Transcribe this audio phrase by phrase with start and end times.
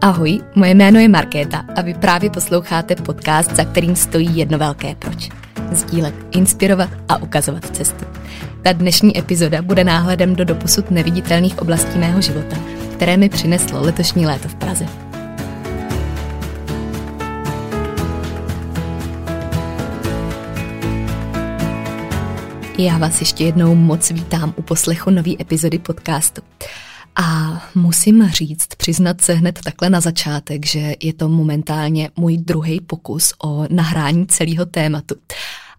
[0.00, 4.94] Ahoj, moje jméno je Markéta a vy právě posloucháte podcast, za kterým stojí jedno velké
[4.94, 5.28] proč.
[5.72, 8.04] Sdílet, inspirovat a ukazovat cestu.
[8.62, 12.56] Ta dnešní epizoda bude náhledem do doposud neviditelných oblastí mého života,
[12.92, 14.86] které mi přineslo letošní léto v Praze.
[22.78, 26.42] Já vás ještě jednou moc vítám u poslechu nové epizody podcastu.
[27.20, 32.80] A musím říct, přiznat se hned takhle na začátek, že je to momentálně můj druhý
[32.80, 35.14] pokus o nahrání celého tématu.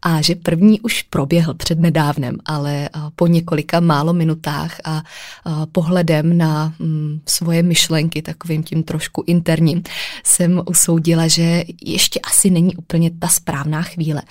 [0.01, 5.03] A že první už proběhl před nedávnem, ale po několika málo minutách a
[5.71, 9.83] pohledem na mm, svoje myšlenky, takovým tím trošku interním,
[10.23, 14.21] jsem usoudila, že ještě asi není úplně ta správná chvíle.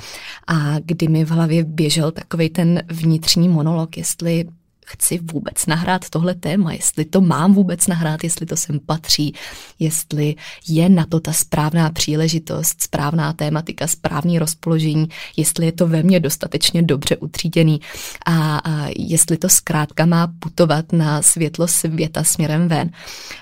[0.47, 4.45] A kdy mi v hlavě běžel takový ten vnitřní monolog, jestli
[4.89, 9.35] chci vůbec nahrát tohle téma, jestli to mám vůbec nahrát, jestli to sem patří,
[9.79, 10.35] jestli
[10.69, 16.21] je na to ta správná příležitost, správná tématika, správný rozpoložení, jestli je to ve mně
[16.21, 17.81] dostatečně dobře utříděný
[18.27, 22.91] a, a jestli to zkrátka má putovat na světlo světa směrem ven.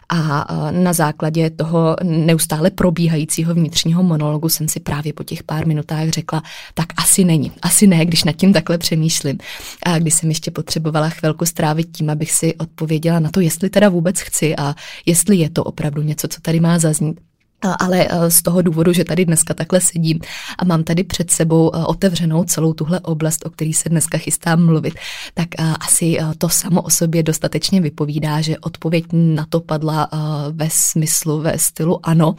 [0.09, 5.67] A, a na základě toho neustále probíhajícího vnitřního monologu jsem si právě po těch pár
[5.67, 6.43] minutách řekla,
[6.75, 9.39] tak asi není, asi ne, když nad tím takhle přemýšlím.
[9.83, 13.71] A když jsem ještě potřebovala chvilku chvilku strávit tím, abych si odpověděla na to, jestli
[13.71, 14.75] teda vůbec chci a
[15.07, 17.21] jestli je to opravdu něco, co tady má zaznít.
[17.63, 20.21] Ale eh, z toho důvodu, že tady dneska takhle sedím
[20.59, 24.67] a mám tady před sebou eh, otevřenou celou tuhle oblast, o který se dneska chystám
[24.67, 24.95] mluvit,
[25.35, 30.09] tak eh, asi to samo o sobě dostatečně vypovídá, že odpověď na to padla
[30.53, 32.35] ve smyslu, ve stylu ano.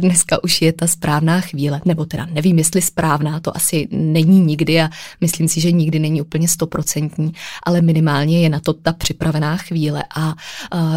[0.00, 4.80] Dneska už je ta správná chvíle, nebo teda nevím, jestli správná, to asi není nikdy
[4.80, 4.90] a
[5.20, 7.32] myslím si, že nikdy není úplně stoprocentní,
[7.62, 10.34] ale minimálně je na to ta připravená chvíle a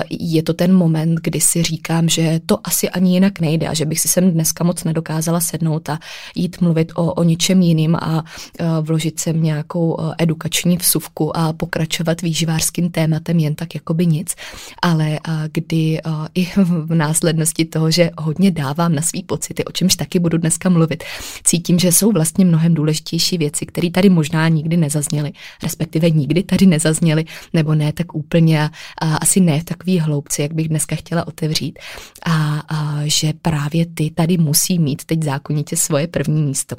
[0.10, 3.86] je to ten moment, kdy si říkám, že to asi ani jinak nejde a že
[3.86, 6.00] bych si sem dneska moc nedokázala sednout a
[6.36, 11.54] jít mluvit o, o ničem jiným a uh, vložit sem nějakou uh, edukační vsuvku a
[11.54, 14.36] pokračovat výživářským tématem jen tak jako by nic.
[14.82, 16.00] Ale uh, kdy
[16.36, 20.70] i v následnosti toho, že hodně dávám na svý pocity, o čemž taky budu dneska
[20.70, 21.04] mluvit,
[21.44, 25.32] cítím, že jsou vlastně mnohem důležitější věci, které tady možná nikdy nezazněly,
[25.64, 28.70] respektive nikdy tady nezazněly, nebo ne tak úplně a,
[29.02, 31.80] a asi ne v takový hloubci, jak bych dneska chtěla otevřít.
[32.26, 36.76] A, a že právě ty tady musí mít teď zákonitě svoje první místo.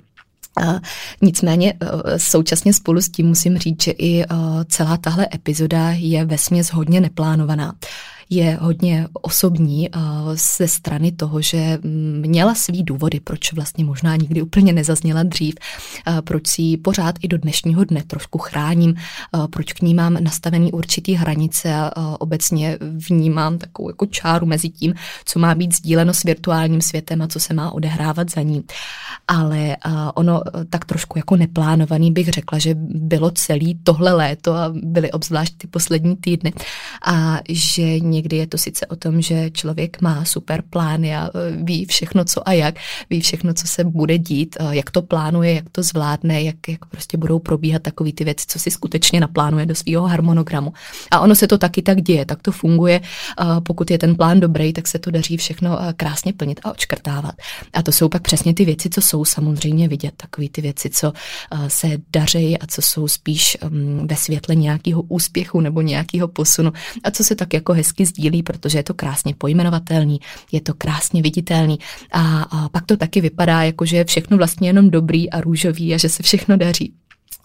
[1.22, 4.36] Nicméně uh, současně spolu s tím musím říct, že i uh,
[4.69, 7.75] celá tahle epizoda je vesměs hodně neplánovaná
[8.31, 9.89] je hodně osobní
[10.59, 11.79] ze strany toho, že
[12.21, 15.55] měla svý důvody, proč vlastně možná nikdy úplně nezazněla dřív,
[16.25, 18.95] proč si ji pořád i do dnešního dne trošku chráním,
[19.51, 24.95] proč k ní mám nastavený určitý hranice a obecně vnímám takovou jako čáru mezi tím,
[25.25, 28.62] co má být sdíleno s virtuálním světem a co se má odehrávat za ním.
[29.29, 29.77] Ale
[30.15, 35.55] ono tak trošku jako neplánovaný bych řekla, že bylo celý tohle léto a byly obzvlášť
[35.57, 36.53] ty poslední týdny
[37.07, 41.56] a že někdy je to sice o tom, že člověk má super plány a e,
[41.64, 42.75] ví všechno co a jak,
[43.10, 46.86] ví všechno, co se bude dít, e, jak to plánuje, jak to zvládne, jak, jak
[46.86, 50.72] prostě budou probíhat takové ty věci, co si skutečně naplánuje do svého harmonogramu.
[51.10, 53.00] A ono se to taky tak děje, tak to funguje.
[53.62, 57.34] Pokud je ten plán dobrý, tak se to daří všechno e, krásně plnit a odškrtávat.
[57.72, 61.12] A to jsou pak přesně ty věci, co jsou samozřejmě vidět, takové ty věci, co
[61.69, 63.56] se daří a co jsou spíš
[64.04, 66.72] ve světle nějakého úspěchu nebo nějakého posunu
[67.04, 70.21] a co se tak jako hezky sdílí, protože je to krásně pojmenovatelný,
[70.53, 71.79] je to krásně viditelný.
[72.12, 75.94] A, a pak to taky vypadá jako, že je všechno vlastně jenom dobrý a růžový
[75.94, 77.00] a že se všechno daří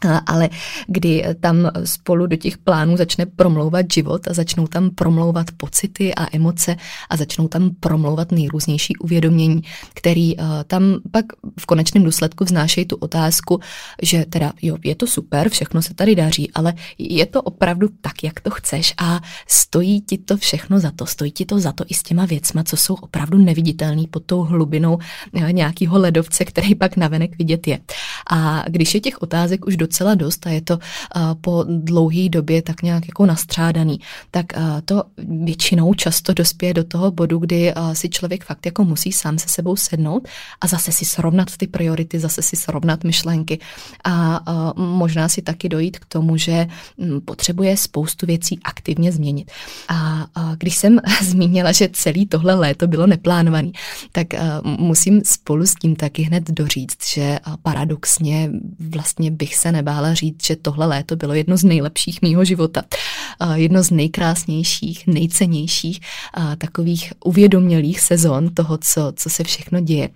[0.05, 0.49] ale
[0.87, 6.35] kdy tam spolu do těch plánů začne promlouvat život a začnou tam promlouvat pocity a
[6.35, 6.75] emoce
[7.09, 9.61] a začnou tam promlouvat nejrůznější uvědomění,
[9.93, 11.25] který uh, tam pak
[11.59, 13.59] v konečném důsledku vznášejí tu otázku,
[14.01, 18.23] že teda jo, je to super, všechno se tady daří, ale je to opravdu tak,
[18.23, 21.83] jak to chceš a stojí ti to všechno za to, stojí ti to za to
[21.87, 26.75] i s těma věcma, co jsou opravdu neviditelný pod tou hlubinou uh, nějakého ledovce, který
[26.75, 27.79] pak navenek vidět je.
[28.31, 30.79] A když je těch otázek už docela docela dost a je to
[31.41, 33.99] po dlouhé době tak nějak jako nastřádaný,
[34.31, 34.45] tak
[34.85, 39.49] to většinou často dospěje do toho bodu, kdy si člověk fakt jako musí sám se
[39.49, 40.27] sebou sednout
[40.61, 43.59] a zase si srovnat ty priority, zase si srovnat myšlenky
[44.03, 44.43] a
[44.75, 46.67] možná si taky dojít k tomu, že
[47.25, 49.51] potřebuje spoustu věcí aktivně změnit.
[49.87, 50.27] A
[50.57, 53.71] když jsem zmínila, že celý tohle léto bylo neplánovaný,
[54.11, 54.27] tak
[54.63, 58.49] musím spolu s tím taky hned doříct, že paradoxně
[58.79, 62.83] vlastně bych se nebála říct, že tohle léto bylo jedno z nejlepších mýho života.
[63.53, 65.99] Jedno z nejkrásnějších, nejcennějších
[66.57, 70.09] takových uvědomělých sezon toho, co, co se všechno děje.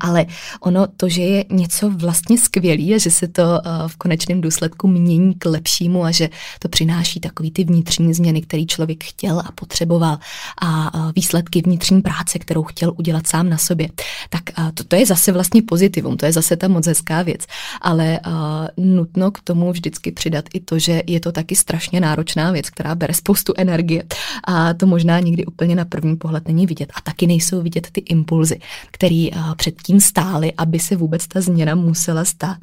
[0.00, 0.26] Ale
[0.60, 3.42] ono to, že je něco vlastně skvělý a že se to
[3.86, 6.28] v konečném důsledku mění k lepšímu a že
[6.58, 10.18] to přináší takový ty vnitřní změny, který člověk chtěl a potřeboval
[10.62, 13.88] a výsledky vnitřní práce, kterou chtěl udělat sám na sobě,
[14.30, 14.42] tak
[14.74, 17.40] to, to je zase vlastně pozitivum, to je zase ta moc hezká věc.
[17.80, 18.20] Ale
[18.76, 22.94] nutno k tomu vždycky přidat i to, že je to taky strašně náročná věc, která
[22.94, 24.04] bere spoustu energie
[24.44, 26.92] a to možná nikdy úplně na první pohled není vidět.
[26.94, 28.60] A taky nejsou vidět ty impulzy,
[28.90, 32.58] který předtím stály, aby se vůbec ta změna musela stát.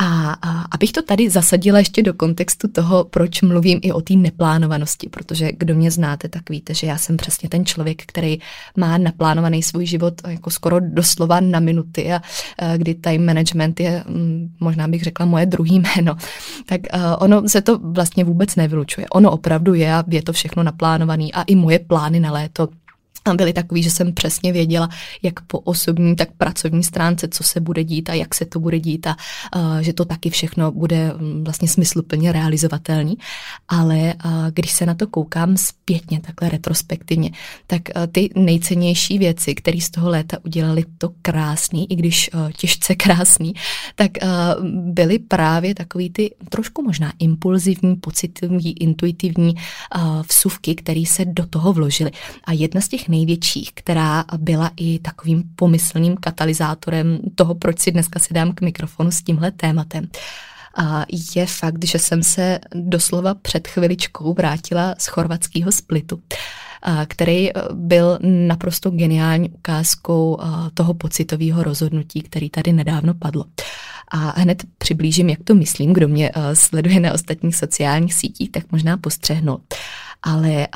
[0.00, 4.14] A, a abych to tady zasadila ještě do kontextu toho, proč mluvím i o té
[4.14, 8.38] neplánovanosti, protože kdo mě znáte, tak víte, že já jsem přesně ten člověk, který
[8.76, 12.16] má naplánovaný svůj život jako skoro doslova na minuty a,
[12.58, 16.16] a kdy time management je, mm, možná bych řekla, moje druhý jméno.
[16.66, 19.08] Tak a, ono se to vlastně vůbec nevylučuje.
[19.08, 22.68] Ono opravdu je a je to všechno naplánovaný a i moje plány na léto
[23.36, 24.88] byly takový, že jsem přesně věděla,
[25.22, 28.80] jak po osobní, tak pracovní stránce, co se bude dít a jak se to bude
[28.80, 29.16] dít a
[29.56, 33.18] uh, že to taky všechno bude um, vlastně smysluplně realizovatelný.
[33.68, 37.30] Ale uh, když se na to koukám zpětně, takhle retrospektivně,
[37.66, 42.50] tak uh, ty nejcennější věci, které z toho léta udělali to krásný, i když uh,
[42.50, 43.52] těžce krásný,
[43.94, 44.28] tak uh,
[44.68, 51.72] byly právě takový ty trošku možná impulzivní, pocitivní, intuitivní uh, vsuvky, které se do toho
[51.72, 52.10] vložily.
[52.44, 57.90] A jedna z těch nej největších, která byla i takovým pomyslným katalyzátorem toho, proč si
[57.90, 60.08] dneska si dám k mikrofonu s tímhle tématem.
[60.76, 66.20] A je fakt, že jsem se doslova před chviličkou vrátila z chorvatského splitu
[67.06, 70.38] který byl naprosto geniální ukázkou
[70.74, 73.44] toho pocitového rozhodnutí, který tady nedávno padlo.
[74.10, 78.96] A hned přiblížím, jak to myslím, kdo mě sleduje na ostatních sociálních sítích, tak možná
[78.96, 79.60] postřehnul.
[80.22, 80.68] Ale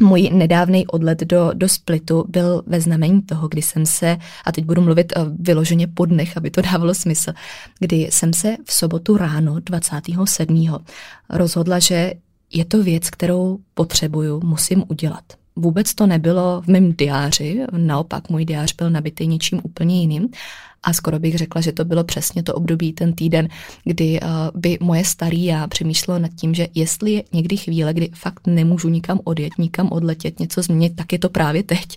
[0.00, 4.64] můj nedávný odlet do, do Splitu byl ve znamení toho, kdy jsem se, a teď
[4.64, 7.32] budu mluvit eh, vyloženě po dnech, aby to dávalo smysl,
[7.78, 10.64] kdy jsem se v sobotu ráno 27.
[11.30, 12.12] rozhodla, že
[12.52, 15.24] je to věc, kterou potřebuju, musím udělat.
[15.56, 20.28] Vůbec to nebylo v mém diáři, naopak můj diář byl nabitý něčím úplně jiným
[20.84, 23.48] a skoro bych řekla, že to bylo přesně to období, ten týden,
[23.84, 24.28] kdy uh,
[24.60, 28.88] by moje starý já přemýšlelo nad tím, že jestli je někdy chvíle, kdy fakt nemůžu
[28.88, 31.96] nikam odjet, nikam odletět, něco změnit, tak je to právě teď.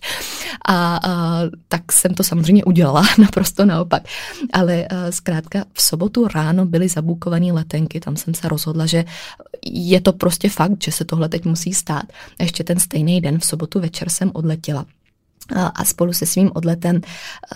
[0.68, 4.04] A uh, tak jsem to samozřejmě udělala, naprosto naopak.
[4.54, 9.06] Ale uh, zkrátka v sobotu ráno byly zabukované letenky, tam jsem se rozhodla, že
[9.66, 12.06] je to prostě fakt, že se tohle teď musí stát.
[12.40, 14.86] A ještě ten stejný den v sobotu večer jsem odletěla
[15.56, 17.02] a spolu se svým odletem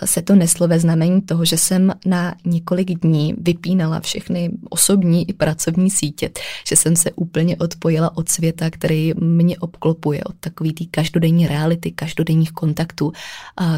[0.04, 5.32] se to neslo ve znamení toho, že jsem na několik dní vypínala všechny osobní i
[5.32, 6.30] pracovní sítě,
[6.68, 11.92] že jsem se úplně odpojila od světa, který mě obklopuje, od takový té každodenní reality,
[11.92, 13.12] každodenních kontaktů,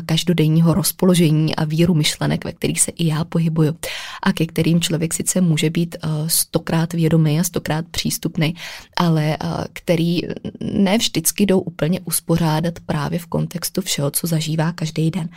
[0.06, 3.76] každodenního rozpoložení a víru myšlenek, ve kterých se i já pohybuju
[4.22, 5.96] a ke kterým člověk sice může být
[6.26, 8.54] stokrát vědomý a stokrát přístupný,
[8.96, 9.36] ale
[9.72, 10.20] který
[10.60, 15.28] ne vždycky jdou úplně uspořádat právě v kontextu všeho všeho, co zažívá každý den.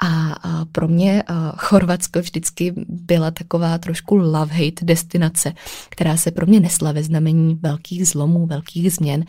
[0.00, 0.34] A
[0.72, 1.22] pro mě
[1.56, 5.52] Chorvatsko vždycky byla taková trošku love-hate destinace,
[5.88, 9.24] která se pro mě nesla ve znamení velkých zlomů, velkých změn,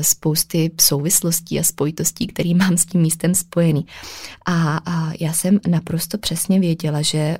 [0.00, 3.86] spousty souvislostí a spojitostí, které mám s tím místem spojený.
[4.46, 7.38] A, a já jsem naprosto přesně věděla, že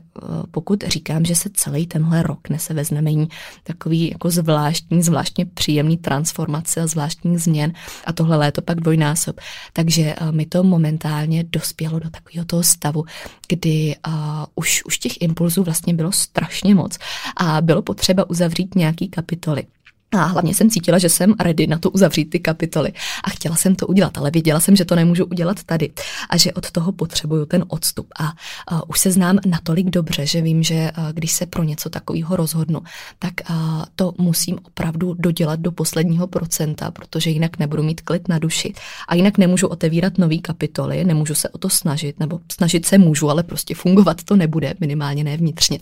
[0.50, 3.28] pokud říkám, že se celý tenhle rok nese ve znamení
[3.64, 7.72] takový jako zvláštní, zvláštně příjemný transformace a zvláštních změn
[8.04, 9.40] a tohle léto pak dvojnásob,
[9.72, 13.04] takže mi to momentálně dospělo do takového toho stavu,
[13.48, 14.12] kdy uh,
[14.54, 16.98] už, už těch impulzů vlastně bylo strašně moc
[17.36, 19.64] a bylo potřeba uzavřít nějaký kapitoly.
[20.12, 22.92] A hlavně jsem cítila, že jsem ready na to uzavřít ty kapitoly.
[23.24, 25.90] A chtěla jsem to udělat, ale věděla jsem, že to nemůžu udělat tady
[26.30, 28.06] a že od toho potřebuju ten odstup.
[28.18, 28.32] A,
[28.68, 32.80] a už se znám natolik dobře, že vím, že když se pro něco takového rozhodnu,
[33.18, 38.38] tak a, to musím opravdu dodělat do posledního procenta, protože jinak nebudu mít klid na
[38.38, 38.74] duši.
[39.08, 43.30] A jinak nemůžu otevírat nový kapitoly, nemůžu se o to snažit, nebo snažit se můžu,
[43.30, 45.78] ale prostě fungovat to nebude, minimálně ne vnitřně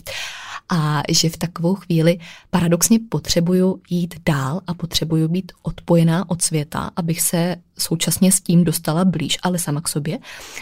[0.71, 6.91] a že v takovou chvíli paradoxně potřebuju jít dál a potřebuju být odpojená od světa,
[6.95, 10.19] abych se současně s tím dostala blíž, ale sama k sobě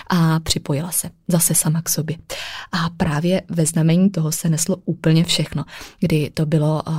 [0.09, 2.17] a připojila se zase sama k sobě.
[2.71, 5.65] A právě ve znamení toho se neslo úplně všechno,
[5.99, 6.93] kdy to bylo uh,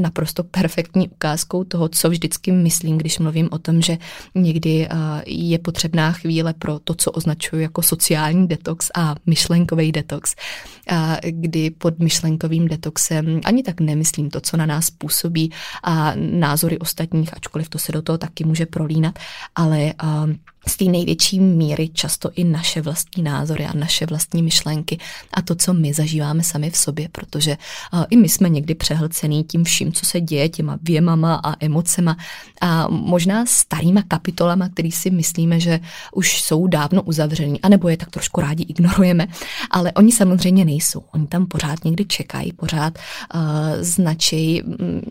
[0.00, 3.98] naprosto perfektní ukázkou toho, co vždycky myslím, když mluvím o tom, že
[4.34, 10.34] někdy uh, je potřebná chvíle pro to, co označuji jako sociální detox a myšlenkový detox,
[11.30, 17.36] kdy pod myšlenkovým detoxem ani tak nemyslím to, co na nás působí a názory ostatních,
[17.36, 19.18] ačkoliv to se do toho taky může prolínat,
[19.54, 20.28] ale uh,
[20.68, 24.98] z té největší míry často i naše vlastní názory a naše vlastní myšlenky
[25.34, 27.56] a to, co my zažíváme sami v sobě, protože
[27.92, 32.16] uh, i my jsme někdy přehlcený tím vším, co se děje, těma věmama a emocema
[32.60, 35.80] a možná starýma kapitolama, který si myslíme, že
[36.12, 39.26] už jsou dávno uzavřený, anebo je tak trošku rádi ignorujeme,
[39.70, 41.02] ale oni samozřejmě nejsou.
[41.14, 42.98] Oni tam pořád někdy čekají, pořád
[43.34, 43.40] uh,
[43.80, 44.62] značí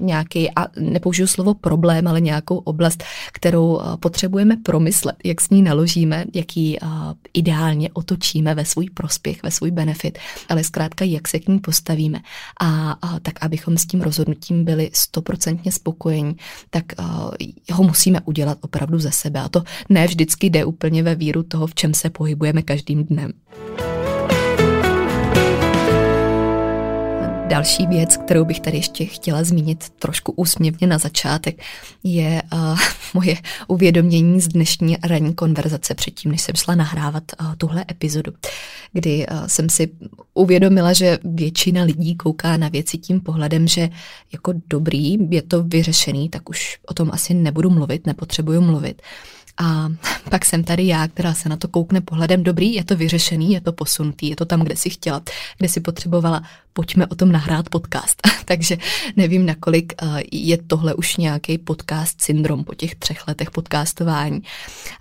[0.01, 5.61] nějaký, a nepoužiju slovo problém, ale nějakou oblast, kterou uh, potřebujeme promyslet, jak s ní
[5.61, 6.77] naložíme, jak ji
[7.33, 12.19] ideálně otočíme ve svůj prospěch, ve svůj benefit, ale zkrátka, jak se k ní postavíme.
[12.61, 16.35] A uh, tak, abychom s tím rozhodnutím byli stoprocentně spokojení,
[16.69, 17.05] tak uh,
[17.71, 19.39] ho musíme udělat opravdu ze sebe.
[19.39, 23.31] A to ne vždycky jde úplně ve víru toho, v čem se pohybujeme každým dnem.
[27.47, 31.61] Další věc, kterou bych tady ještě chtěla zmínit trošku úsměvně na začátek,
[32.03, 32.79] je uh,
[33.13, 33.35] moje
[33.67, 38.33] uvědomění z dnešní ranní konverzace předtím, než jsem šla nahrávat uh, tuhle epizodu,
[38.93, 39.89] kdy uh, jsem si
[40.33, 43.89] uvědomila, že většina lidí kouká na věci tím pohledem, že
[44.33, 49.01] jako dobrý, je to vyřešený, tak už o tom asi nebudu mluvit, nepotřebuju mluvit.
[49.57, 49.89] A
[50.29, 52.43] pak jsem tady já, která se na to koukne pohledem.
[52.43, 55.21] Dobrý, je to vyřešený, je to posunutý, je to tam, kde si chtěla,
[55.57, 56.43] kde si potřebovala,
[56.73, 58.21] pojďme o tom nahrát podcast.
[58.45, 58.77] Takže
[59.15, 64.41] nevím, nakolik eh, je tohle už nějaký podcast syndrom po těch třech letech podcastování.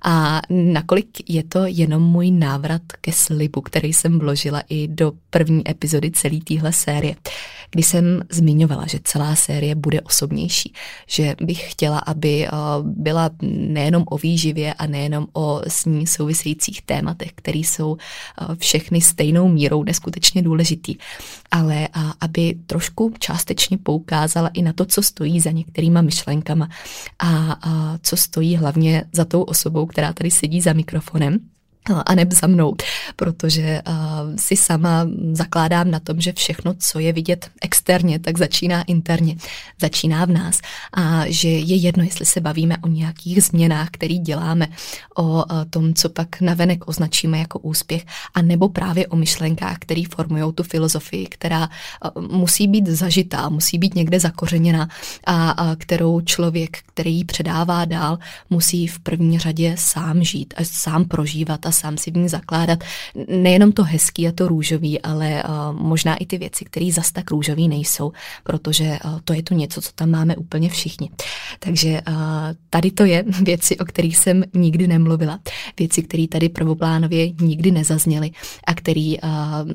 [0.05, 5.71] A nakolik je to jenom můj návrat ke slibu, který jsem vložila i do první
[5.71, 7.15] epizody celé téhle série,
[7.71, 10.73] kdy jsem zmiňovala, že celá série bude osobnější,
[11.07, 12.51] že bych chtěla, aby eh,
[12.83, 18.57] byla nejenom o výži, výživě a nejenom o s ní souvisejících tématech, které jsou eh,
[18.57, 20.97] všechny stejnou mírou neskutečně důležitý,
[21.51, 21.89] ale
[22.21, 26.69] aby trošku částečně poukázala i na to, co stojí za některýma myšlenkama
[27.19, 27.29] a,
[27.63, 31.39] a co stojí hlavně za tou osobou, která tady sedí za mikrofonem
[32.07, 32.75] a neb za mnou,
[33.17, 33.95] protože uh,
[34.37, 39.37] si sama zakládám na tom, že všechno, co je vidět externě, tak začíná interně,
[39.81, 40.61] začíná v nás.
[40.93, 44.67] A že je jedno, jestli se bavíme o nějakých změnách, které děláme,
[45.17, 50.03] o uh, tom, co pak navenek označíme jako úspěch, a nebo právě o myšlenkách, které
[50.15, 51.69] formují tu filozofii, která
[52.17, 54.89] uh, musí být zažitá, musí být někde zakořeněna
[55.25, 58.19] a, a kterou člověk, který ji předává dál,
[58.51, 62.79] musí v první řadě sám žít a sám prožívat a sám si v ní zakládat
[63.29, 67.31] nejenom to hezký a to růžový, ale uh, možná i ty věci, které zas tak
[67.31, 68.13] růžový nejsou,
[68.45, 71.11] protože uh, to je tu něco, co tam máme úplně všichni.
[71.59, 72.15] Takže uh,
[72.71, 75.39] tady to je věci, o kterých jsem nikdy nemluvila.
[75.79, 78.31] Věci, které tady prvoplánově nikdy nezazněly
[78.67, 79.15] a které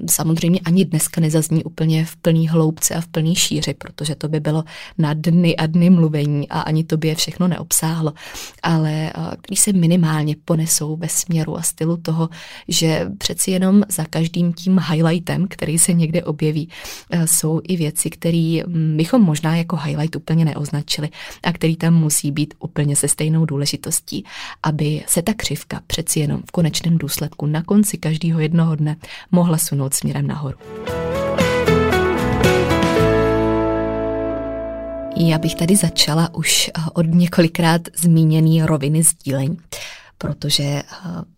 [0.09, 4.39] samozřejmě ani dneska nezazní úplně v plný hloubce a v plný šíři, protože to by
[4.39, 4.63] bylo
[4.97, 8.13] na dny a dny mluvení a ani to by je všechno neobsáhlo,
[8.63, 12.29] ale který se minimálně ponesou ve směru a stylu toho,
[12.67, 16.69] že přeci jenom za každým tím highlightem, který se někde objeví,
[17.11, 21.09] eh, jsou i věci, které mm, bychom možná jako highlight úplně neoznačili
[21.43, 24.23] a který tam musí být úplně se stejnou důležitostí,
[24.63, 28.95] aby se ta křivka přeci jenom v konečném důsledku na konci každého jednoho dne
[29.31, 30.57] mohla sunout směrem nahoru.
[35.15, 39.57] Já bych tady začala už eh, od několikrát zmíněný roviny sdílení
[40.21, 40.83] protože eh,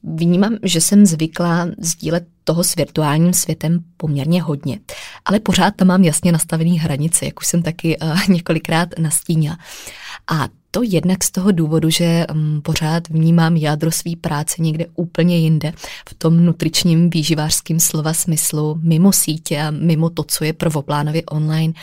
[0.03, 4.79] vnímám, že jsem zvyklá sdílet toho s virtuálním světem poměrně hodně.
[5.25, 9.57] Ale pořád tam mám jasně nastavený hranice, jak už jsem taky uh, několikrát nastínila.
[10.31, 15.37] A to jednak z toho důvodu, že um, pořád vnímám jádro své práce někde úplně
[15.37, 15.73] jinde,
[16.09, 21.73] v tom nutričním výživářském slova smyslu, mimo sítě a mimo to, co je prvoplánově online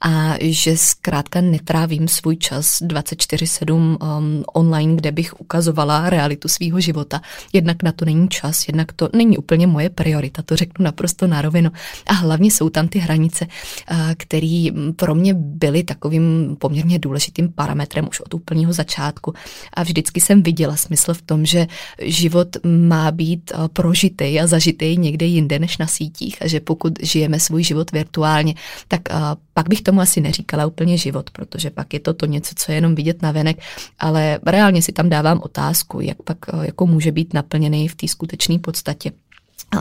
[0.00, 7.20] a že zkrátka netrávím svůj čas 24-7 um, online, kde bych ukazovala realitu svého života.
[7.52, 11.42] Jednak na to není čas, jednak to není úplně moje priorita, to řeknu naprosto na
[11.42, 11.70] rovinu.
[12.06, 14.66] A hlavně jsou tam ty hranice, uh, které
[14.96, 19.34] pro mě byly takovým poměrně důležitým parametrem už od úplného začátku.
[19.74, 21.66] A vždycky jsem viděla smysl v tom, že
[22.02, 26.92] život má být eh, prožitý a zažitý někde jinde než na sítích a že pokud
[27.02, 28.54] žijeme svůj život virtuálně,
[28.88, 29.14] tak eh,
[29.54, 32.76] pak bych tomu asi neříkala úplně život, protože pak je to to něco, co je
[32.76, 33.56] jenom vidět na venek,
[33.98, 38.08] ale reálně si tam dávám otázku, jak pak eh, jako může být naplněný v té
[38.08, 39.12] skutečné podstatě.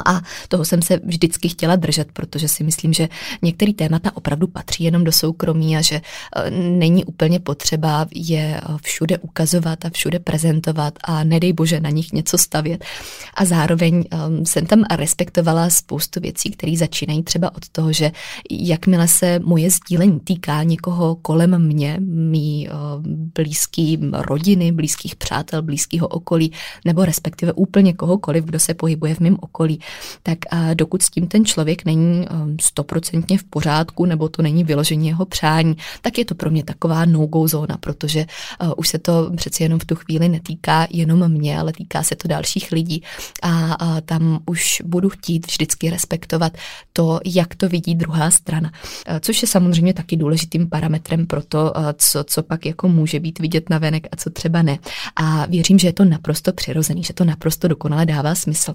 [0.05, 3.09] A toho jsem se vždycky chtěla držet, protože si myslím, že
[3.41, 8.61] některé témata opravdu patří jenom do soukromí a že e, není úplně potřeba je e,
[8.81, 12.85] všude ukazovat a všude prezentovat a nedej bože na nich něco stavět.
[13.33, 18.11] A zároveň e, jsem tam respektovala spoustu věcí, které začínají třeba od toho, že
[18.51, 22.69] jakmile se moje sdílení týká někoho kolem mě, mý
[23.35, 26.51] blízký rodiny, blízkých přátel, blízkého okolí,
[26.85, 29.80] nebo respektive úplně kohokoliv, kdo se pohybuje v mém okolí,
[30.23, 30.37] tak
[30.73, 35.25] dokud s tím ten člověk není um, stoprocentně v pořádku nebo to není vyložení jeho
[35.25, 38.25] přání, tak je to pro mě taková no-go zóna, protože
[38.61, 42.15] uh, už se to přeci jenom v tu chvíli netýká jenom mě, ale týká se
[42.15, 43.03] to dalších lidí
[43.41, 46.53] a, a tam už budu chtít vždycky respektovat
[46.93, 51.73] to, jak to vidí druhá strana, uh, což je samozřejmě taky důležitým parametrem pro to,
[51.77, 54.79] uh, co, co pak jako může být vidět na venek a co třeba ne.
[55.15, 58.73] A věřím, že je to naprosto přirozený, že to naprosto dokonale dává smysl.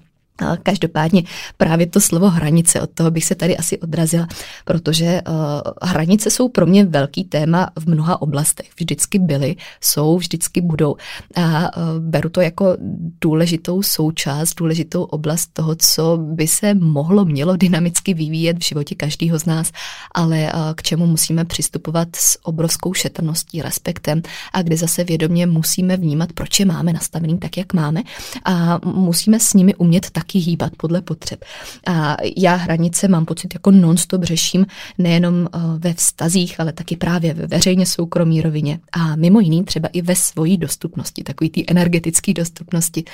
[0.63, 1.23] Každopádně
[1.57, 4.27] právě to slovo hranice, od toho bych se tady asi odrazila,
[4.65, 5.35] protože uh,
[5.83, 8.71] hranice jsou pro mě velký téma v mnoha oblastech.
[8.79, 10.97] Vždycky byly, jsou, vždycky budou.
[11.37, 12.77] A uh, beru to jako
[13.21, 19.39] důležitou součást, důležitou oblast toho, co by se mohlo, mělo dynamicky vyvíjet v životě každého
[19.39, 19.73] z nás,
[20.15, 25.97] ale uh, k čemu musíme přistupovat s obrovskou šetrností, respektem a kde zase vědomě musíme
[25.97, 28.03] vnímat, proč je máme nastavený tak, jak máme
[28.45, 31.45] a musíme s nimi umět tak taky hýbat podle potřeb.
[31.87, 34.67] A já hranice mám pocit jako non-stop řeším
[34.99, 39.89] nejenom eh, ve vztazích, ale taky právě ve veřejně soukromí rovině a mimo jiný třeba
[39.93, 43.05] i ve svojí dostupnosti, takový ty energetické dostupnosti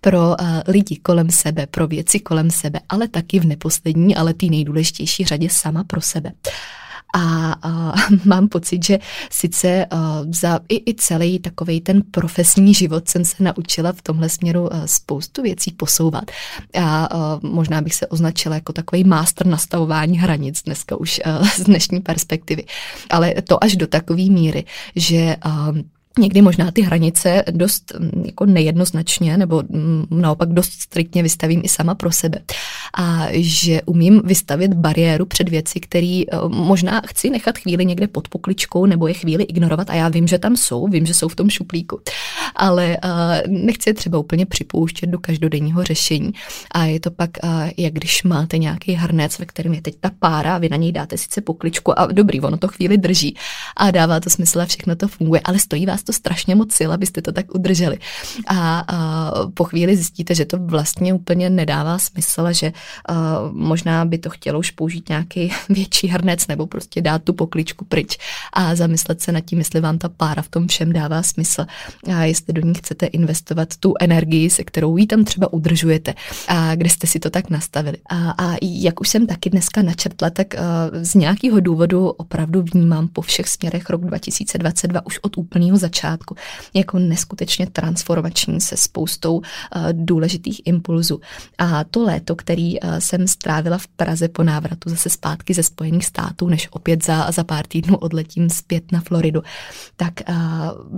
[0.00, 4.50] pro eh, lidi kolem sebe, pro věci kolem sebe, ale taky v neposlední, ale ty
[4.50, 6.32] nejdůležitější řadě sama pro sebe.
[7.12, 7.92] A, a
[8.24, 8.98] mám pocit, že
[9.30, 14.28] sice a, za i, i celý takový ten profesní život jsem se naučila v tomhle
[14.28, 16.24] směru spoustu věcí posouvat.
[16.74, 21.60] A, a možná bych se označila jako takový máster nastavování hranic dneska už a, z
[21.60, 22.64] dnešní perspektivy.
[23.10, 24.64] Ale to až do takové míry,
[24.96, 25.72] že a,
[26.18, 31.68] někdy možná ty hranice dost mm, jako nejednoznačně nebo mm, naopak dost striktně vystavím i
[31.68, 32.38] sama pro sebe.
[32.98, 38.28] A že umím vystavit bariéru před věci, které eh, možná chci nechat chvíli někde pod
[38.28, 41.36] pokličkou nebo je chvíli ignorovat a já vím, že tam jsou, vím, že jsou v
[41.36, 42.00] tom šuplíku,
[42.56, 46.32] ale eh, nechci je třeba úplně připouštět do každodenního řešení.
[46.70, 50.10] A je to pak, eh, jak když máte nějaký hrnec, ve kterém je teď ta
[50.18, 53.36] pára, vy na něj dáte sice pokličku a dobrý, ono to chvíli drží
[53.76, 56.90] a dává to smysl a všechno to funguje, ale stojí vás to strašně moc sil,
[56.92, 57.98] abyste to tak udrželi.
[58.46, 62.72] A, a po chvíli zjistíte, že to vlastně úplně nedává smysl že
[63.08, 67.84] a, možná by to chtělo už použít nějaký větší hrnec nebo prostě dát tu pokličku
[67.84, 68.18] pryč
[68.52, 71.66] a zamyslet se nad tím, jestli vám ta pára v tom všem dává smysl
[72.14, 76.14] a jestli do ní chcete investovat tu energii, se kterou ji tam třeba udržujete
[76.48, 77.96] a kde jste si to tak nastavili.
[78.08, 80.54] A, a jak už jsem taky dneska načrtla, tak
[81.02, 85.91] z nějakého důvodu opravdu vnímám po všech směrech rok 2022 už od úplného začátku
[86.74, 89.42] jako neskutečně transformační se spoustou uh,
[89.92, 91.20] důležitých impulzů.
[91.58, 96.06] A to léto, který uh, jsem strávila v Praze po návratu zase zpátky ze Spojených
[96.06, 99.42] států, než opět za, za pár týdnů odletím zpět na Floridu,
[99.96, 100.34] tak uh,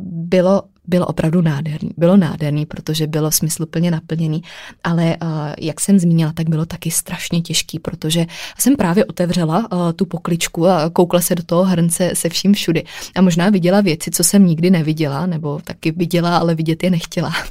[0.03, 1.91] bylo bylo opravdu nádherný.
[1.97, 4.43] Bylo nádherný, protože bylo smysluplně naplněný,
[4.85, 5.29] ale uh,
[5.61, 8.27] jak jsem zmínila, tak bylo taky strašně těžký, protože
[8.59, 12.85] jsem právě otevřela uh, tu pokličku a koukla se do toho hrnce se vším všudy.
[13.17, 17.33] A možná viděla věci, co jsem nikdy neviděla, nebo taky viděla, ale vidět je nechtěla.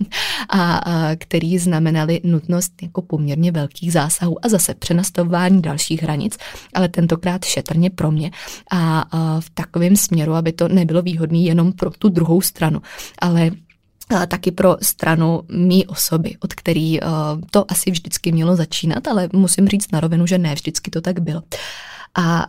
[0.49, 0.81] A,
[1.15, 6.37] který znamenaly nutnost jako poměrně velkých zásahů a zase přenastavování dalších hranic,
[6.73, 8.31] ale tentokrát šetrně pro mě.
[8.71, 9.05] A
[9.39, 12.81] v takovém směru, aby to nebylo výhodné jenom pro tu druhou stranu
[13.23, 13.51] ale
[14.27, 16.99] taky pro stranu mý osoby, od který
[17.51, 21.19] to asi vždycky mělo začínat, ale musím říct na rovinu, že ne vždycky to tak
[21.19, 21.41] bylo.
[22.15, 22.47] A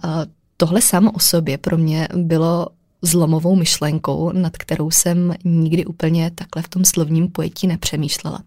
[0.57, 2.67] tohle samo o sobě pro mě bylo
[3.03, 8.39] zlomovou myšlenkou, nad kterou jsem nikdy úplně takhle v tom slovním pojetí nepřemýšlela.
[8.39, 8.45] Uh,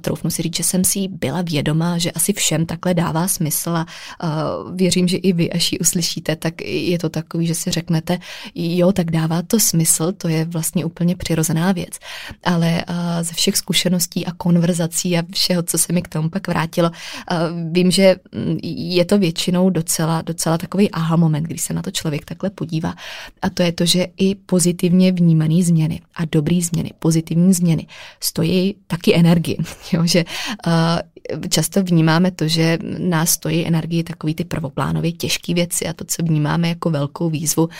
[0.00, 3.86] troufnu si říct, že jsem si byla vědomá, že asi všem takhle dává smysl a
[4.22, 8.18] uh, věřím, že i vy, až ji uslyšíte, tak je to takový, že si řeknete,
[8.54, 11.98] jo, tak dává to smysl, to je vlastně úplně přirozená věc.
[12.44, 16.48] Ale uh, ze všech zkušeností a konverzací a všeho, co se mi k tomu pak
[16.48, 17.36] vrátilo, uh,
[17.72, 18.16] vím, že
[18.62, 22.94] je to většinou docela, docela takový aha moment, když se na to člověk takhle podívá.
[23.42, 27.86] A to je to, že i pozitivně vnímané změny a dobrý změny, pozitivní změny
[28.20, 29.56] stojí taky energii.
[29.92, 30.24] Jo, že
[30.66, 36.04] uh, často vnímáme to, že nás stojí energii takový ty prvoplánově těžké věci a to,
[36.04, 37.70] co vnímáme jako velkou výzvu uh,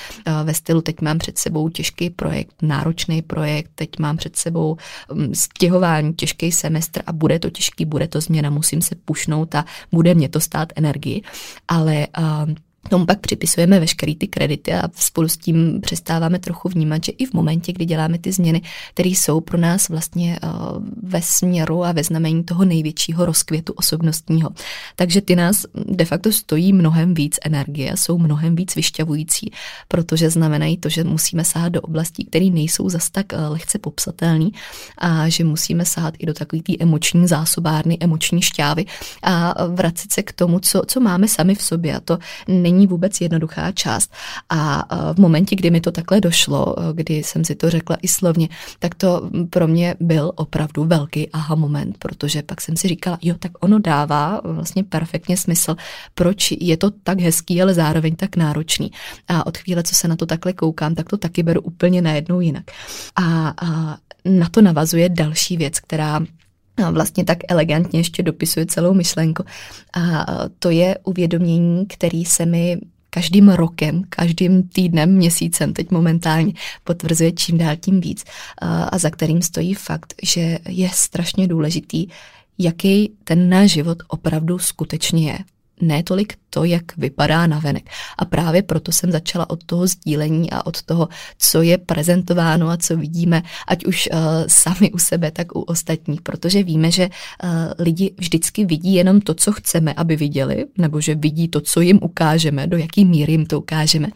[0.45, 4.77] ve stylu teď mám před sebou těžký projekt, náročný projekt, teď mám před sebou
[5.11, 9.65] um, stěhování, těžký semestr a bude to těžký, bude to změna, musím se pušnout a
[9.93, 11.23] bude mě to stát energii,
[11.69, 12.55] ale uh,
[12.89, 17.27] Tomu pak připisujeme veškerý ty kredity a spolu s tím přestáváme trochu vnímat, že i
[17.27, 18.63] v momentě, kdy děláme ty změny,
[18.95, 20.51] které jsou pro nás vlastně uh,
[21.03, 24.51] ve směru a ve znamení toho největšího rozkvětu osobnostního.
[24.97, 29.51] Takže ty nás de facto stojí mnohem víc energie, jsou mnohem víc vyšťavující,
[29.89, 34.51] protože znamenají to, že musíme sahat do oblastí, které nejsou zas tak uh, lehce popsatelné
[34.99, 38.85] a že musíme sahat i do takové té emoční zásobárny, emoční šťávy
[39.23, 41.97] a vracet se k tomu, co, co máme sami v sobě.
[41.97, 44.13] A to není není vůbec jednoduchá část.
[44.51, 48.49] A v momentě, kdy mi to takhle došlo, kdy jsem si to řekla i slovně,
[48.79, 53.35] tak to pro mě byl opravdu velký aha moment, protože pak jsem si říkala, jo,
[53.39, 55.77] tak ono dává vlastně perfektně smysl,
[56.15, 58.91] proč je to tak hezký, ale zároveň tak náročný.
[59.29, 62.41] A od chvíle, co se na to takhle koukám, tak to taky beru úplně najednou
[62.41, 62.65] jinak.
[63.17, 66.21] A, a na to navazuje další věc, která
[66.93, 69.45] vlastně tak elegantně ještě dopisuje celou myšlenku.
[69.93, 70.27] A
[70.59, 72.79] to je uvědomění, který se mi
[73.11, 76.53] každým rokem, každým týdnem, měsícem, teď momentálně
[76.85, 78.25] potvrzuje čím dál tím víc
[78.63, 82.07] a za kterým stojí fakt, že je strašně důležitý,
[82.59, 85.39] jaký ten náš život opravdu skutečně je.
[85.81, 87.91] Ne tolik to, jak vypadá navenek.
[88.19, 91.09] A právě proto jsem začala od toho sdílení a od toho,
[91.39, 96.21] co je prezentováno a co vidíme, ať už uh, sami u sebe, tak u ostatních,
[96.21, 101.15] protože víme, že uh, lidi vždycky vidí jenom to, co chceme, aby viděli, nebo že
[101.15, 104.09] vidí to, co jim ukážeme, do jaký míry jim to ukážeme.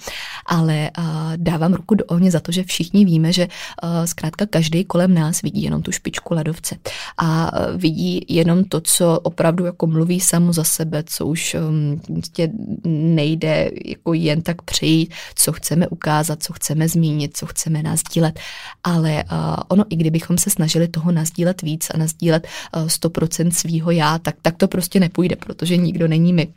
[0.47, 1.05] Ale uh,
[1.37, 5.42] dávám ruku do ohně za to, že všichni víme, že uh, zkrátka každý kolem nás
[5.42, 6.77] vidí jenom tu špičku ledovce
[7.18, 12.01] a uh, vidí jenom to, co opravdu jako mluví samo za sebe, co už um,
[12.24, 12.50] prostě
[12.84, 18.40] nejde jako jen tak přejít, co chceme ukázat, co chceme zmínit, co chceme nazdílet,
[18.84, 23.90] ale uh, ono, i kdybychom se snažili toho nazdílet víc a nazdílet uh, 100% svýho
[23.90, 26.48] já, tak, tak to prostě nepůjde, protože nikdo není my.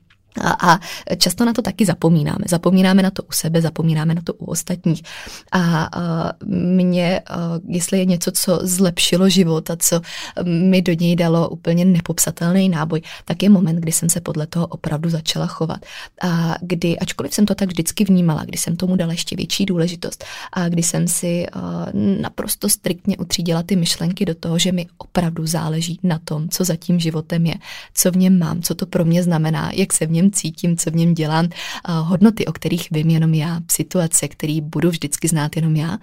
[0.42, 0.80] A, a
[1.18, 2.46] často na to taky zapomínáme.
[2.48, 5.04] Zapomínáme na to u sebe, zapomínáme na to u ostatních.
[5.52, 10.02] A, a mě, a, jestli je něco, co zlepšilo život a co
[10.44, 14.68] mi do něj dalo úplně nepopsatelný náboj, tak je moment, kdy jsem se podle toho
[14.68, 15.80] opravdu začala chovat.
[16.22, 20.26] A kdy, ačkoliv jsem to tak vždycky vnímala, kdy jsem tomu dala ještě větší důležitost
[20.54, 21.88] a kdy jsem si a,
[22.22, 26.76] naprosto striktně utřídila ty myšlenky do toho, že mi opravdu záleží na tom, co za
[26.76, 27.56] tím životem je,
[27.94, 30.92] co v něm mám, co to pro mě znamená, jak se v něm cítím, co
[30.92, 31.50] v něm dělám,
[31.88, 35.98] hodnoty, o kterých vím jenom já, situace, které budu vždycky znát jenom já,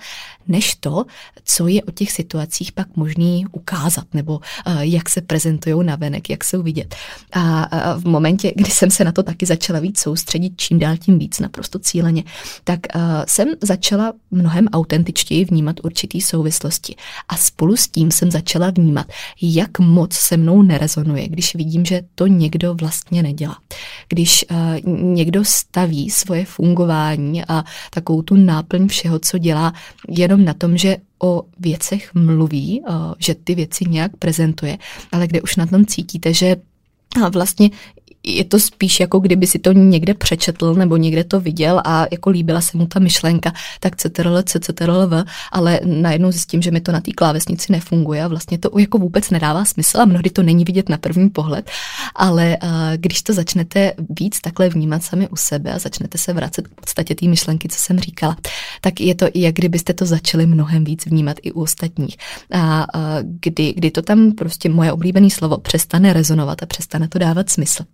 [0.49, 1.05] než to,
[1.45, 4.41] co je o těch situacích pak možný ukázat, nebo
[4.81, 6.95] jak se prezentují na venek, jak jsou vidět.
[7.33, 11.19] A v momentě, kdy jsem se na to taky začala víc soustředit, čím dál tím
[11.19, 12.25] víc, naprosto cíleně,
[12.65, 12.81] tak
[13.29, 16.95] jsem začala mnohem autentičtěji vnímat určitý souvislosti.
[17.29, 19.07] A spolu s tím jsem začala vnímat,
[19.43, 23.59] jak moc se mnou nerezonuje, když vidím, že to někdo vlastně nedělá
[24.15, 29.73] když uh, někdo staví svoje fungování a takovou tu náplň všeho, co dělá,
[30.09, 34.79] jenom na tom, že o věcech mluví, uh, že ty věci nějak prezentuje,
[35.13, 36.57] ale kde už na tom cítíte, že
[37.33, 37.71] vlastně
[38.25, 42.31] je to spíš jako kdyby si to někde přečetl nebo někde to viděl a jako
[42.31, 47.01] líbila se mu ta myšlenka, tak CTRL, V, ale najednou zjistím, že mi to na
[47.01, 50.89] té klávesnici nefunguje a vlastně to jako vůbec nedává smysl a mnohdy to není vidět
[50.89, 51.71] na první pohled,
[52.17, 56.69] ale uh, když to začnete víc takhle vnímat sami u sebe a začnete se vracet
[56.69, 58.37] k podstatě té myšlenky, co jsem říkala,
[58.81, 62.17] tak je to, jak kdybyste to začali mnohem víc vnímat i u ostatních.
[62.53, 63.03] A uh,
[63.41, 67.85] kdy, kdy to tam prostě moje oblíbené slovo přestane rezonovat a přestane to dávat smysl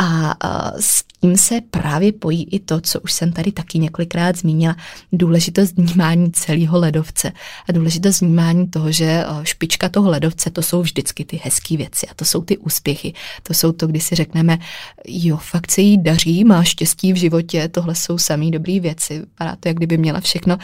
[0.00, 0.34] A
[0.80, 4.76] s tím se právě pojí i to, co už jsem tady taky několikrát zmínila,
[5.12, 7.32] důležitost vnímání celého ledovce
[7.68, 12.14] a důležitost vnímání toho, že špička toho ledovce to jsou vždycky ty hezké věci a
[12.14, 13.14] to jsou ty úspěchy.
[13.42, 14.58] To jsou to, kdy si řekneme,
[15.06, 19.18] jo, fakt se jí daří, má štěstí v životě, tohle jsou samý dobrý věci.
[19.18, 20.58] Vypadá to, jak kdyby měla všechno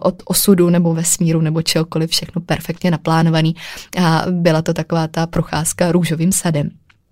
[0.00, 3.56] od osudu nebo vesmíru nebo čehokoliv, všechno perfektně naplánovaný
[3.98, 6.70] a byla to taková ta procházka růžovým sadem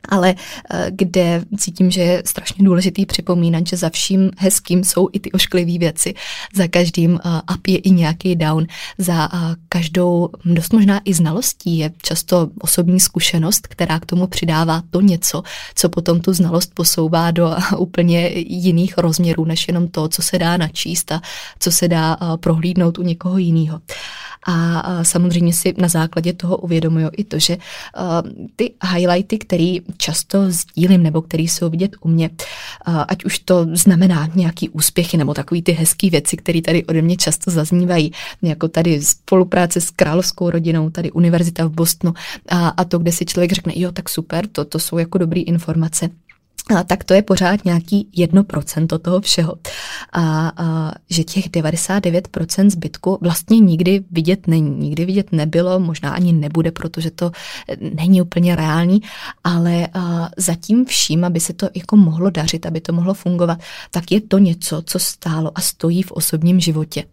[0.09, 0.35] ale
[0.71, 5.33] eh, kde cítím, že je strašně důležitý připomínat, že za vším hezkým jsou i ty
[5.33, 6.15] ošklivé věci.
[6.55, 8.67] Za každým eh, up je i nějaký down.
[8.99, 9.39] Za eh,
[9.69, 15.43] každou dost možná i znalostí je často osobní zkušenost, která k tomu přidává to něco,
[15.75, 20.57] co potom tu znalost posouvá do úplně jiných rozměrů, než jenom to, co se dá
[20.57, 21.21] načíst a
[21.59, 23.81] co se dá prohlídnout u někoho jiného.
[24.47, 27.57] A samozřejmě si na základě toho uvědomuju i to, že
[28.57, 32.31] ty highlighty, které často sdílím nebo který jsou vidět u mě,
[33.09, 37.17] ať už to znamená nějaký úspěchy nebo takový ty hezké věci, které tady ode mě
[37.17, 42.15] často zaznívají, jako tady spolupráce s královskou rodinou, tady univerzita v Bostonu
[42.49, 45.41] a, a to, kde si člověk řekne, jo, tak super, to, to jsou jako dobré
[45.41, 46.11] informace
[46.71, 49.55] a tak to je pořád nějaký jedno procento toho všeho.
[50.13, 54.71] A, a že těch 99% zbytku vlastně nikdy vidět není.
[54.71, 57.31] Nikdy vidět nebylo, možná ani nebude, protože to
[57.95, 59.03] není úplně reální,
[59.45, 63.59] ale a, zatím vším, aby se to jako mohlo dařit, aby to mohlo fungovat,
[63.91, 67.05] tak je to něco, co stálo a stojí v osobním životě.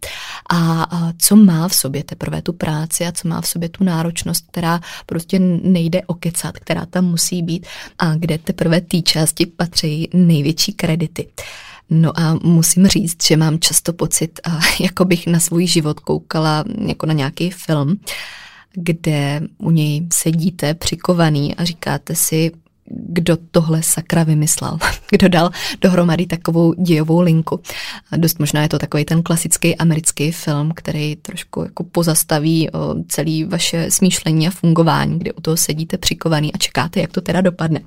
[0.50, 3.84] A, a co má v sobě teprve tu práci a co má v sobě tu
[3.84, 7.66] náročnost, která prostě nejde okecat, která tam musí být
[7.98, 11.28] a kde teprve té části patří největší kredity.
[11.90, 14.40] No a musím říct, že mám často pocit,
[14.80, 18.00] jako bych na svůj život koukala jako na nějaký film,
[18.72, 22.50] kde u něj sedíte přikovaný a říkáte si,
[22.90, 24.78] kdo tohle sakra vymyslel,
[25.10, 25.50] kdo dal
[25.80, 27.60] dohromady takovou dějovou linku.
[28.10, 32.94] A dost možná je to takový ten klasický americký film, který trošku jako pozastaví o
[33.08, 37.40] celý vaše smýšlení a fungování, kde u toho sedíte přikovaný a čekáte, jak to teda
[37.40, 37.80] dopadne.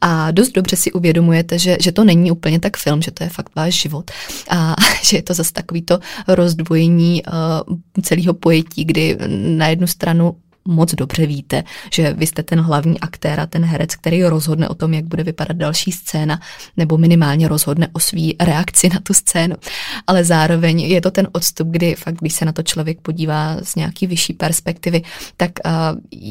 [0.00, 3.30] A dost dobře si uvědomujete, že, že to není úplně tak film, že to je
[3.30, 4.10] fakt váš život
[4.50, 9.18] a že je to zase takový to rozdvojení uh, celého pojetí, kdy
[9.56, 10.36] na jednu stranu
[10.68, 14.74] moc dobře víte, že vy jste ten hlavní aktér a ten herec, který rozhodne o
[14.74, 16.40] tom, jak bude vypadat další scéna,
[16.76, 19.56] nebo minimálně rozhodne o svý reakci na tu scénu.
[20.06, 23.74] Ale zároveň je to ten odstup, kdy fakt, když se na to člověk podívá z
[23.74, 25.02] nějaký vyšší perspektivy,
[25.36, 25.72] tak uh,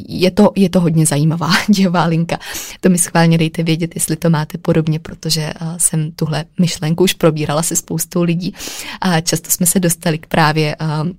[0.08, 2.40] je, to, je to hodně zajímavá dějová linka.
[2.82, 7.14] To mi schválně dejte vědět, jestli to máte podobně, protože uh, jsem tuhle myšlenku už
[7.14, 8.54] probírala se spoustou lidí
[9.02, 11.10] a často jsme se dostali k právě uh,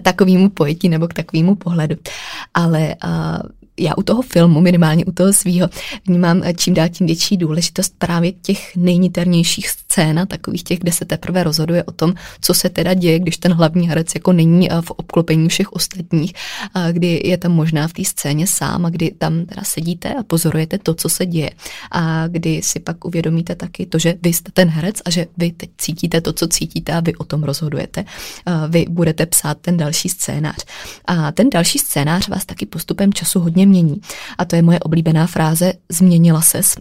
[0.00, 1.96] takovému pojetí nebo k takovému pohledu.
[2.54, 3.42] Ale uh,
[3.80, 5.68] já u toho filmu, minimálně u toho svého,
[6.06, 11.42] vnímám čím dál tím větší důležitost právě těch nejniternějších scén, takových těch, kde se teprve
[11.42, 15.48] rozhoduje o tom, co se teda děje, když ten hlavní herec jako není v obklopení
[15.48, 16.32] všech ostatních,
[16.92, 20.78] kdy je tam možná v té scéně sám a kdy tam teda sedíte a pozorujete
[20.78, 21.50] to, co se děje.
[21.90, 25.52] A kdy si pak uvědomíte taky to, že vy jste ten herec a že vy
[25.52, 28.04] teď cítíte to, co cítíte a vy o tom rozhodujete.
[28.68, 30.64] Vy budete psát ten další scénář.
[31.04, 34.00] A ten další scénář vás taky postupem času hodně mění.
[34.38, 36.74] A to je moje oblíbená fráze změnila ses,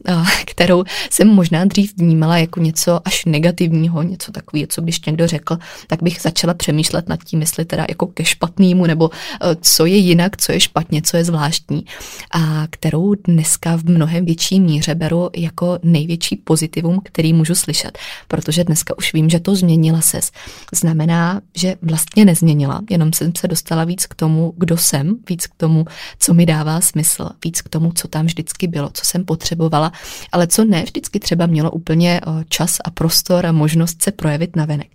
[0.45, 5.57] kterou jsem možná dřív vnímala jako něco až negativního, něco takového, co když někdo řekl,
[5.87, 9.09] tak bych začala přemýšlet nad tím, jestli teda jako ke špatnému, nebo
[9.41, 11.85] e, co je jinak, co je špatně, co je zvláštní.
[12.31, 17.97] A kterou dneska v mnohem větší míře beru jako největší pozitivum, který můžu slyšet.
[18.27, 20.31] Protože dneska už vím, že to změnila ses.
[20.73, 25.55] Znamená, že vlastně nezměnila, jenom jsem se dostala víc k tomu, kdo jsem, víc k
[25.57, 25.85] tomu,
[26.19, 29.91] co mi dává smysl, víc k tomu, co tam vždycky bylo, co jsem potřebovala,
[30.31, 34.87] ale co ne vždycky třeba mělo úplně čas a prostor a možnost se projevit navenek.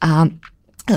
[0.00, 0.24] A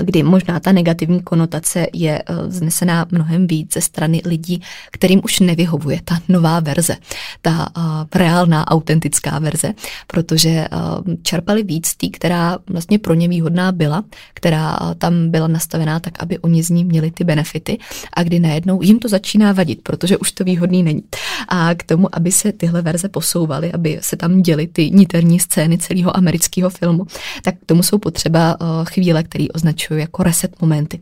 [0.02, 5.40] kdy možná ta negativní konotace je eh, znesená mnohem víc ze strany lidí, kterým už
[5.40, 6.96] nevyhovuje ta nová verze,
[7.42, 7.82] ta uh,
[8.14, 9.72] reálná, autentická verze,
[10.06, 15.46] protože uh, čerpali víc tý, která vlastně pro ně výhodná byla, která uh, tam byla
[15.46, 17.78] nastavená tak, aby oni z ní měli ty benefity
[18.12, 21.02] a kdy najednou jim to začíná vadit, protože už to výhodný není.
[21.48, 25.78] A k tomu, aby se tyhle verze posouvaly, aby se tam děly ty niterní scény
[25.78, 27.06] celého amerického filmu,
[27.42, 31.00] tak k tomu jsou potřeba chvíle, které označují označuju jako reset momenty.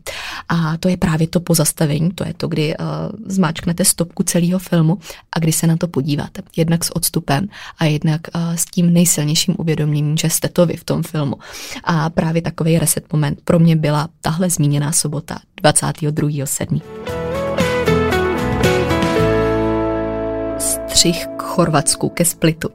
[0.49, 2.85] A to je právě to pozastavení, to je to, kdy uh,
[3.25, 4.99] zmáčknete stopku celého filmu
[5.35, 6.41] a kdy se na to podíváte.
[6.57, 7.47] Jednak s odstupem
[7.79, 11.35] a jednak uh, s tím nejsilnějším uvědoměním, že jste to vy v tom filmu.
[11.83, 17.26] A právě takový reset moment pro mě byla tahle zmíněná sobota 22.7.
[20.97, 22.69] střih k Chorvatsku, ke Splitu.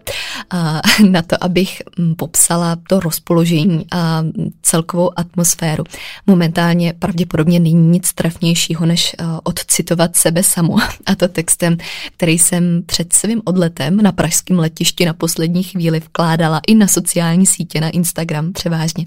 [1.11, 4.23] Na to, abych mm, popsala to rozpoložení a
[4.63, 5.85] celkovou atmosféru.
[6.27, 10.77] Momentálně pravděpodobně není nic trefnějšího, než odcitovat sebe samu.
[11.07, 11.77] A to textem,
[12.17, 17.47] který jsem před svým odletem na pražském letišti na poslední chvíli vkládala i na sociální
[17.47, 19.07] sítě, na Instagram převážně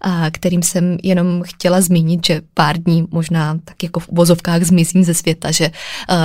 [0.00, 5.04] a kterým jsem jenom chtěla zmínit, že pár dní možná tak jako v vozovkách zmizím
[5.04, 5.70] ze světa, že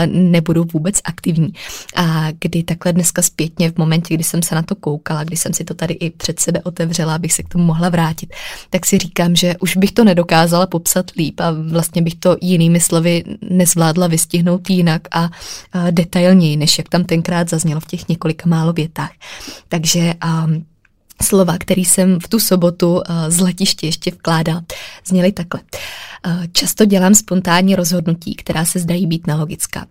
[0.05, 1.53] nebudu vůbec aktivní.
[1.95, 5.53] A kdy takhle dneska zpětně v momentě, kdy jsem se na to koukala, kdy jsem
[5.53, 8.33] si to tady i před sebe otevřela, abych se k tomu mohla vrátit,
[8.69, 12.79] tak si říkám, že už bych to nedokázala popsat líp a vlastně bych to jinými
[12.79, 15.29] slovy nezvládla vystihnout jinak a
[15.91, 19.11] detailněji, než jak tam tenkrát zaznělo v těch několika málo větách.
[19.67, 20.13] Takže
[20.45, 20.65] um,
[21.21, 24.61] slova, který jsem v tu sobotu eh, z letiště ještě vkládal,
[25.07, 25.61] zněly takhle.
[26.27, 29.85] Eh, často dělám spontánní rozhodnutí, která se zdají být nelogická.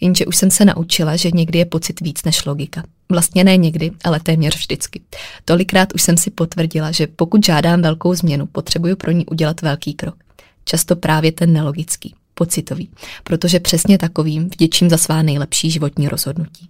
[0.00, 2.82] Jenže už jsem se naučila, že někdy je pocit víc než logika.
[3.08, 5.00] Vlastně ne někdy, ale téměř vždycky.
[5.44, 9.94] Tolikrát už jsem si potvrdila, že pokud žádám velkou změnu, potřebuju pro ní udělat velký
[9.94, 10.16] krok.
[10.64, 12.90] Často právě ten nelogický, pocitový,
[13.24, 16.68] protože přesně takovým vděčím za svá nejlepší životní rozhodnutí.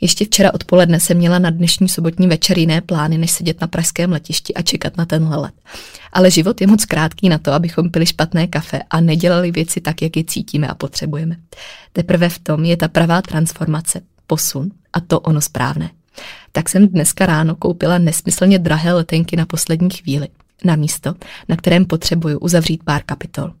[0.00, 4.12] Ještě včera odpoledne jsem měla na dnešní sobotní večer jiné plány, než sedět na pražském
[4.12, 5.54] letišti a čekat na tenhle let.
[6.12, 10.02] Ale život je moc krátký na to, abychom pili špatné kafe a nedělali věci tak,
[10.02, 11.36] jak je cítíme a potřebujeme.
[11.92, 15.90] Teprve v tom je ta pravá transformace, posun a to ono správné.
[16.52, 20.28] Tak jsem dneska ráno koupila nesmyslně drahé letenky na poslední chvíli,
[20.64, 21.14] na místo,
[21.48, 23.52] na kterém potřebuju uzavřít pár kapitol.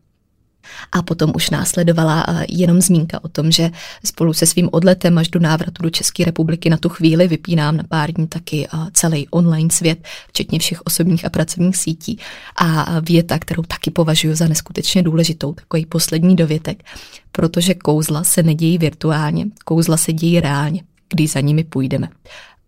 [0.92, 3.70] A potom už následovala eh, jenom zmínka o tom, že
[4.04, 7.84] spolu se svým odletem až do návratu do České republiky na tu chvíli vypínám na
[7.88, 9.98] pár dní taky eh, celý online svět,
[10.28, 12.18] včetně všech osobních a pracovních sítí.
[12.56, 16.84] A věta, kterou taky považuji za neskutečně důležitou, takový poslední dovětek,
[17.32, 20.82] protože kouzla se nedějí virtuálně, kouzla se dějí reálně,
[21.14, 22.08] když za nimi půjdeme.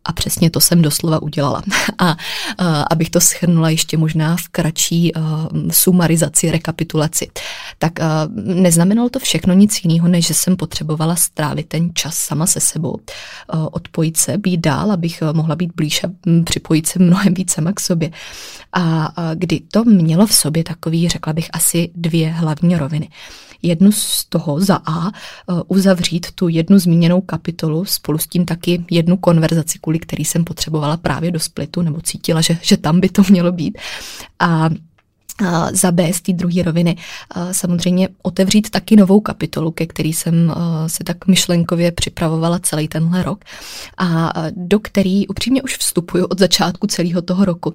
[0.07, 1.63] A přesně to jsem doslova udělala.
[1.99, 2.17] A,
[2.59, 5.23] a abych to schrnula ještě možná v kratší uh,
[5.71, 7.31] sumarizaci, rekapitulaci,
[7.79, 8.07] tak uh,
[8.55, 12.91] neznamenalo to všechno nic jiného, než že jsem potřebovala strávit ten čas sama se sebou,
[12.91, 16.09] uh, odpojit se, být dál, abych mohla být blíž a
[16.45, 18.11] připojit se mnohem víc sama k sobě.
[18.73, 23.09] A, a kdy to mělo v sobě takový, řekla bych, asi dvě hlavní roviny
[23.67, 28.85] jednu z toho za A eh, uzavřít tu jednu zmíněnou kapitolu, spolu s tím taky
[28.91, 33.09] jednu konverzaci, kvůli který jsem potřebovala právě do splitu, nebo cítila, že, že tam by
[33.09, 33.79] to mělo být.
[34.39, 34.71] A
[35.73, 36.97] za B z té druhé roviny
[37.53, 40.55] samozřejmě otevřít taky novou kapitolu, ke který jsem
[40.87, 43.45] se tak myšlenkově připravovala celý tenhle rok
[43.99, 47.75] a do který upřímně už vstupuju od začátku celého toho roku,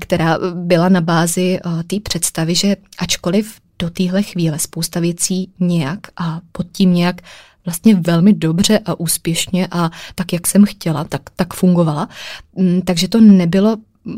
[0.00, 6.40] která byla na bázi té představy, že ačkoliv do téhle chvíle spousta věcí nějak a
[6.52, 7.20] pod tím nějak
[7.64, 12.08] vlastně velmi dobře a úspěšně a tak, jak jsem chtěla, tak, tak fungovala.
[12.56, 13.76] Mm, takže to nebylo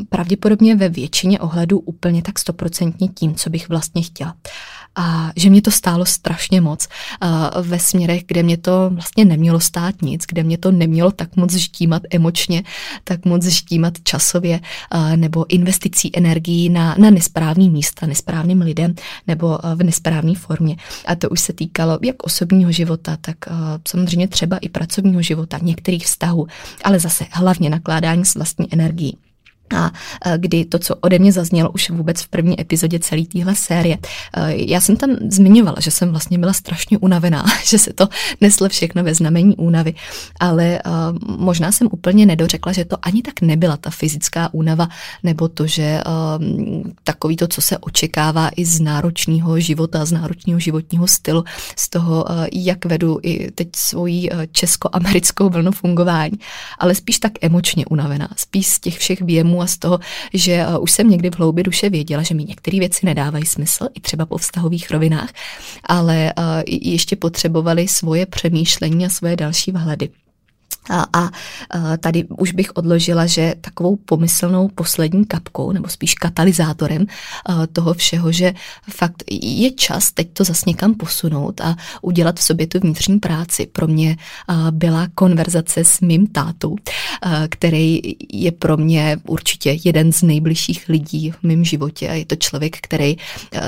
[0.09, 4.35] pravděpodobně ve většině ohledů úplně tak stoprocentně tím, co bych vlastně chtěla
[4.95, 6.87] a že mě to stálo strašně moc
[7.61, 11.53] ve směrech, kde mě to vlastně nemělo stát nic, kde mě to nemělo tak moc
[11.53, 12.63] ždímat emočně,
[13.03, 14.59] tak moc ždímat časově
[15.15, 18.95] nebo investicí energií na, na nesprávný místa, nesprávným lidem
[19.27, 20.75] nebo v nesprávné formě.
[21.05, 23.37] A to už se týkalo jak osobního života, tak
[23.87, 26.47] samozřejmě třeba i pracovního života, některých vztahů,
[26.83, 29.17] ale zase hlavně nakládání s vlastní energií
[29.73, 29.91] a
[30.37, 33.97] kdy to, co ode mě zaznělo už vůbec v první epizodě celé téhle série.
[34.47, 38.07] Já jsem tam zmiňovala, že jsem vlastně byla strašně unavená, že se to
[38.41, 39.93] neslo všechno ve znamení únavy,
[40.39, 40.81] ale
[41.37, 44.87] možná jsem úplně nedořekla, že to ani tak nebyla ta fyzická únava,
[45.23, 46.01] nebo to, že
[47.03, 51.43] takový to, co se očekává i z náročného života, z náročného životního stylu,
[51.75, 56.39] z toho, jak vedu i teď svoji česko-americkou vlnu fungování,
[56.79, 59.21] ale spíš tak emočně unavená, spíš z těch všech
[59.55, 59.99] věmů a z toho,
[60.33, 63.87] že eh, už jsem někdy v hloubi duše věděla, že mi některé věci nedávají smysl,
[63.93, 65.29] i třeba po vztahových rovinách,
[65.83, 70.09] ale eh, ještě potřebovali svoje přemýšlení a svoje další vhledy.
[70.89, 71.29] A, a
[71.97, 77.05] tady už bych odložila, že takovou pomyslnou poslední kapkou, nebo spíš katalyzátorem
[77.73, 78.53] toho všeho, že
[78.89, 83.67] fakt je čas teď to zase někam posunout a udělat v sobě tu vnitřní práci.
[83.71, 84.17] Pro mě
[84.71, 86.75] byla konverzace s mým tátou,
[87.49, 88.01] který
[88.33, 92.77] je pro mě určitě jeden z nejbližších lidí v mém životě a je to člověk,
[92.81, 93.17] který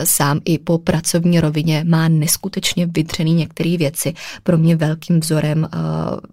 [0.03, 4.13] sám i po pracovní rovině má neskutečně vydřený některé věci.
[4.43, 5.67] Pro mě velkým vzorem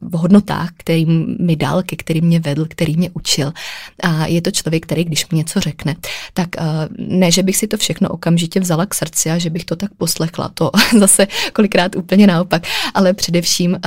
[0.01, 1.07] v hodnotách, který
[1.41, 3.53] mi dal, ke který mě vedl, který mě učil.
[4.03, 5.97] A je to člověk, který když mi něco řekne,
[6.35, 6.65] tak uh,
[6.99, 9.95] ne, že bych si to všechno okamžitě vzala k srdci a že bych to tak
[9.95, 13.79] poslechla, to zase kolikrát úplně naopak, ale především uh,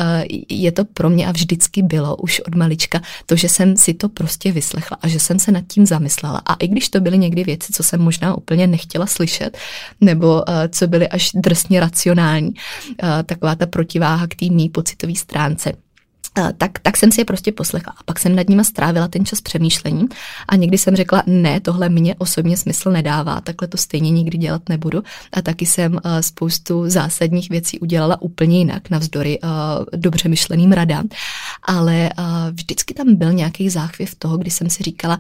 [0.50, 4.10] je to pro mě a vždycky bylo už od malička to, že jsem si to
[4.10, 6.42] prostě vyslechla a že jsem se nad tím zamyslela.
[6.46, 9.58] A i když to byly někdy věci, co jsem možná úplně nechtěla slyšet,
[10.02, 12.54] nebo uh, co byly až drsně racionální,
[13.26, 15.74] taková ta protiváha k té mý pocitové stránce,
[16.58, 17.94] tak, tak jsem si je prostě poslechla.
[17.98, 20.08] A pak jsem nad nima strávila ten čas přemýšlením
[20.48, 24.70] a někdy jsem řekla, ne, tohle mě osobně smysl nedává, takhle to stejně nikdy dělat
[24.70, 25.04] nebudu.
[25.34, 29.50] A taky jsem uh, spoustu zásadních věcí udělala úplně jinak, navzdory uh,
[29.96, 31.08] dobře myšleným radám.
[31.64, 32.10] Ale
[32.52, 35.20] vždycky tam byl nějaký záchvěv toho, kdy jsem si říkala,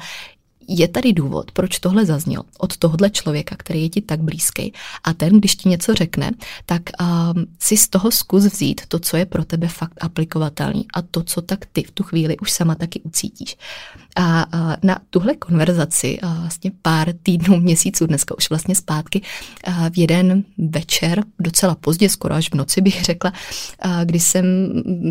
[0.67, 4.73] je tady důvod, proč tohle zaznělo od tohohle člověka, který je ti tak blízký.
[5.03, 6.31] A ten, když ti něco řekne,
[6.65, 11.01] tak um, si z toho zkus vzít to, co je pro tebe fakt aplikovatelný a
[11.01, 13.57] to, co tak ty v tu chvíli už sama taky ucítíš.
[14.15, 19.21] A, a na tuhle konverzaci a vlastně pár týdnů, měsíců, dneska už vlastně zpátky,
[19.63, 23.33] a v jeden večer, docela pozdě, skoro až v noci bych řekla,
[23.79, 24.45] a kdy jsem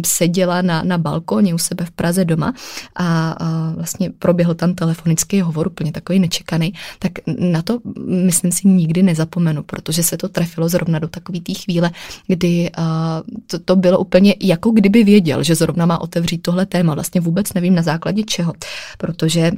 [0.07, 2.55] seděla na, na balkóně u sebe v Praze doma
[2.95, 8.69] a, a vlastně proběhl tam telefonický hovor, úplně takový nečekaný, tak na to myslím si
[8.69, 11.91] nikdy nezapomenu, protože se to trefilo zrovna do takové té chvíle,
[12.27, 16.95] kdy a, to, to bylo úplně jako kdyby věděl, že zrovna má otevřít tohle téma.
[16.95, 18.53] Vlastně vůbec nevím na základě čeho
[18.99, 19.51] protože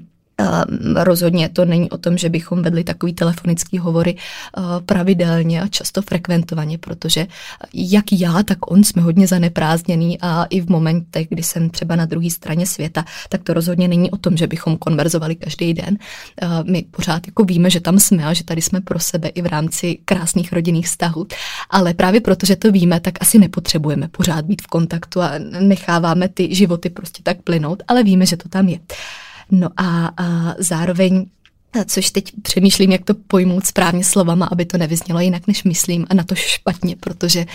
[0.95, 6.03] rozhodně to není o tom, že bychom vedli takový telefonický hovory eh, pravidelně a často
[6.03, 7.27] frekventovaně, protože
[7.75, 12.05] jak já, tak on jsme hodně zaneprázdněný a i v momentech, kdy jsem třeba na
[12.05, 15.99] druhé straně světa, tak to rozhodně není o tom, že bychom konverzovali každý den.
[16.43, 19.43] Eh, my pořád jako víme, že tam jsme a že tady jsme pro sebe i
[19.43, 21.27] v rámci krásných rodinných vztahů,
[21.71, 26.55] ale právě protože to víme, tak asi nepotřebujeme pořád být v kontaktu a necháváme ty
[26.55, 28.79] životy prostě tak plynout, ale víme, že to tam je.
[29.51, 31.27] No a, a zároveň
[31.87, 36.15] což teď přemýšlím, jak to pojmout správně slovama, aby to nevyznělo jinak, než myslím a
[36.15, 37.47] na to špatně, protože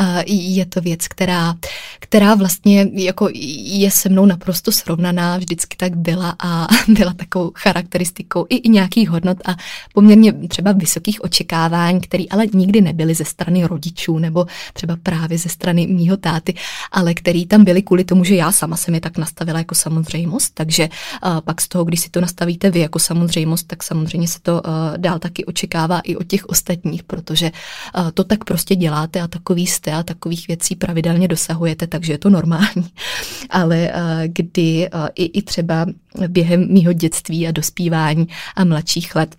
[0.00, 1.54] uh, je to věc, která,
[1.98, 3.28] která vlastně jako
[3.64, 9.38] je se mnou naprosto srovnaná, vždycky tak byla a byla takovou charakteristikou i, nějakých hodnot
[9.44, 9.56] a
[9.94, 15.48] poměrně třeba vysokých očekávání, které ale nikdy nebyly ze strany rodičů nebo třeba právě ze
[15.48, 16.54] strany mýho táty,
[16.92, 20.54] ale který tam byly kvůli tomu, že já sama jsem je tak nastavila jako samozřejmost,
[20.54, 20.88] takže
[21.24, 24.40] uh, pak z toho, když si to nastavíte vy jako samozřejmost, samozřejmost, tak samozřejmě se
[24.42, 29.20] to uh, dál taky očekává i od těch ostatních, protože uh, to tak prostě děláte
[29.20, 32.90] a takový jste a takových věcí pravidelně dosahujete, takže je to normální.
[33.50, 35.86] Ale uh, kdy i, i třeba
[36.28, 39.36] během mýho dětství a dospívání a mladších let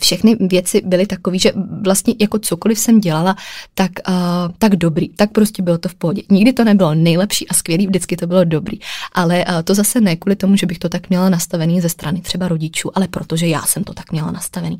[0.00, 1.52] všechny věci byly takové, že
[1.82, 3.36] vlastně jako cokoliv jsem dělala,
[3.74, 4.14] tak, uh,
[4.58, 6.22] tak dobrý, tak prostě bylo to v pohodě.
[6.30, 8.78] Nikdy to nebylo nejlepší a skvělý, vždycky to bylo dobrý.
[9.12, 12.20] Ale uh, to zase ne kvůli tomu, že bych to tak měla nastavený ze strany
[12.20, 14.78] třeba rodičů, ale protože já jsem to tak měla nastavený.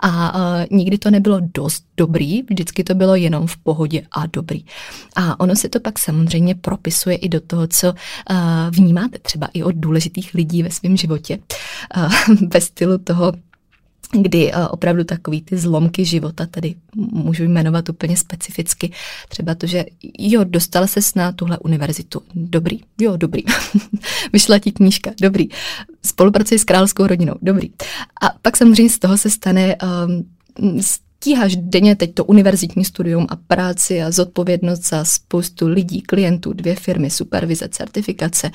[0.00, 4.64] A uh, nikdy to nebylo dost dobrý, vždycky to bylo jenom v pohodě a dobrý.
[5.16, 8.36] A ono se to pak samozřejmě propisuje i do toho, co uh,
[8.70, 11.38] vnímáte třeba i od důležitých lidí ve svém životě.
[11.96, 12.12] Uh,
[12.52, 13.32] ve stylu toho,
[14.12, 18.92] kdy uh, opravdu takový ty zlomky života, tedy můžu jmenovat úplně specificky,
[19.28, 19.84] třeba to, že
[20.18, 23.42] jo, dostala se na tuhle univerzitu, dobrý, jo, dobrý,
[24.32, 25.48] vyšla ti knížka, dobrý,
[26.06, 27.70] spolupracuji s královskou rodinou, dobrý.
[28.22, 29.76] A pak samozřejmě z toho se stane
[30.56, 30.82] um,
[31.20, 36.74] stíháš denně teď to univerzitní studium a práci a zodpovědnost za spoustu lidí, klientů, dvě
[36.74, 38.50] firmy, supervize, certifikace,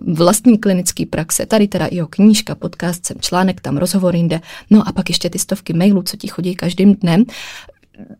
[0.00, 4.40] vlastní klinický praxe, tady teda i o knížka, podcast, sem článek, tam rozhovor jinde,
[4.70, 7.24] no a pak ještě ty stovky mailů, co ti chodí každým dnem,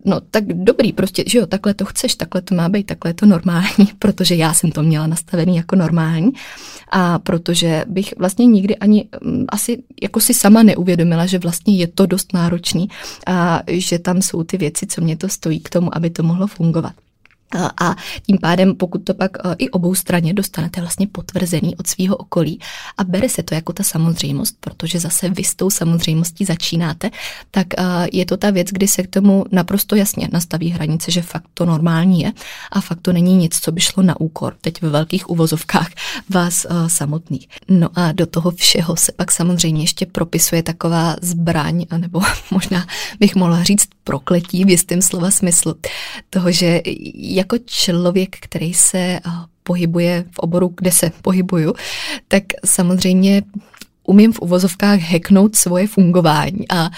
[0.04, 3.26] no tak dobrý, prostě, že jo, takhle to chceš, takhle to má být, takhle to
[3.26, 6.32] normální, protože já jsem to měla nastavený jako normální
[6.90, 11.86] a protože bych vlastně nikdy ani mm, asi jako si sama neuvědomila, že vlastně je
[11.86, 12.88] to dost náročný
[13.26, 16.46] a že tam jsou ty věci, co mě to stojí k tomu, aby to mohlo
[16.46, 16.92] fungovat.
[17.57, 17.96] A
[18.26, 22.61] tím pádem, pokud to pak e, i obou straně dostanete vlastně potvrzený od svého okolí
[22.99, 27.11] a bere se to jako ta samozřejmost, protože zase vy s tou samozřejmostí začínáte,
[27.51, 27.82] tak e,
[28.12, 31.64] je to ta věc, kdy se k tomu naprosto jasně nastaví hranice, že fakt to
[31.66, 32.32] normální je
[32.72, 35.88] a fakt to není nic, co by šlo na úkor, teď ve velkých uvozovkách
[36.28, 37.49] vás e, samotných.
[37.68, 42.20] No a do toho všeho se pak samozřejmě ještě propisuje taková zbraň, nebo
[42.51, 42.86] možná
[43.20, 45.74] bych mohla říct prokletí v jistém slova smyslu,
[46.30, 46.80] toho, že
[47.39, 49.20] jako člověk, který se
[49.62, 51.74] pohybuje v oboru, kde se pohybuju,
[52.28, 53.43] tak samozřejmě
[54.09, 56.90] umím v uvozovkách hacknout svoje fungování a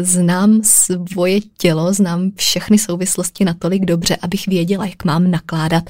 [0.00, 5.84] znám svoje tělo, znám všechny souvislosti natolik dobře, abych věděla, jak mám nakládat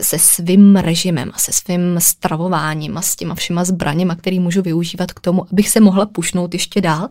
[0.00, 5.12] se svým režimem a se svým stravováním a s těma všema zbraněma, který můžu využívat
[5.12, 7.08] k tomu, abych se mohla pušnout ještě dál,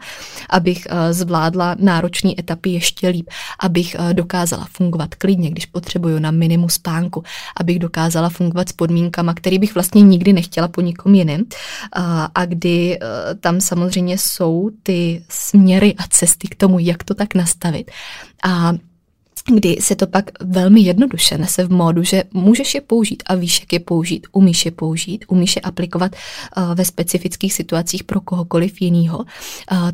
[0.49, 3.29] abych zvládla náročné etapy ještě líp,
[3.59, 7.23] abych dokázala fungovat klidně, když potřebuju na minimum spánku,
[7.57, 11.43] abych dokázala fungovat s podmínkama, který bych vlastně nikdy nechtěla po nikom jiném.
[12.35, 12.99] A, kdy e,
[13.35, 17.91] tam samozřejmě jsou ty směry a cesty k tomu, jak to tak nastavit.
[18.43, 18.73] A
[19.53, 23.59] kdy se to pak velmi jednoduše nese v módu, že můžeš je použít a víš,
[23.59, 26.15] jak je použít, umíš je použít, umíš je aplikovat
[26.57, 29.25] uh, ve specifických situacích pro kohokoliv jiného, uh,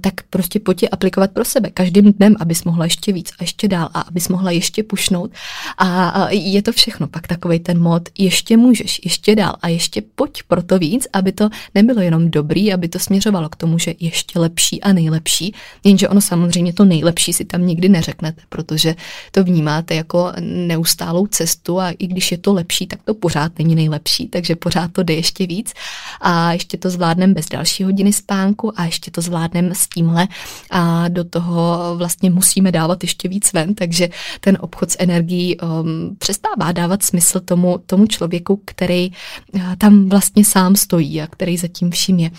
[0.02, 3.68] tak prostě pojď je aplikovat pro sebe každým dnem, abys mohla ještě víc a ještě
[3.68, 5.32] dál a abys mohla ještě pušnout.
[5.78, 7.08] A uh, je to všechno.
[7.08, 11.32] Pak takový ten mod, ještě můžeš, ještě dál a ještě pojď pro to víc, aby
[11.32, 16.10] to nebylo jenom dobrý, aby to směřovalo k tomu, že ještě lepší a nejlepší, jenže
[16.10, 18.96] ono samozřejmě to nejlepší si tam nikdy neřeknete, protože
[19.32, 23.60] to to vnímáte jako neustálou cestu a i když je to lepší, tak to pořád
[23.60, 25.74] není nejlepší, takže pořád to jde ještě víc
[26.22, 30.28] a ještě to zvládneme bez další hodiny spánku a ještě to zvládneme s tímhle
[30.70, 36.16] a do toho vlastně musíme dávat ještě víc ven, takže ten obchod s energií um,
[36.18, 39.12] přestává dávat smysl tomu, tomu člověku, který
[39.54, 42.32] uh, tam vlastně sám stojí a který zatím vším je.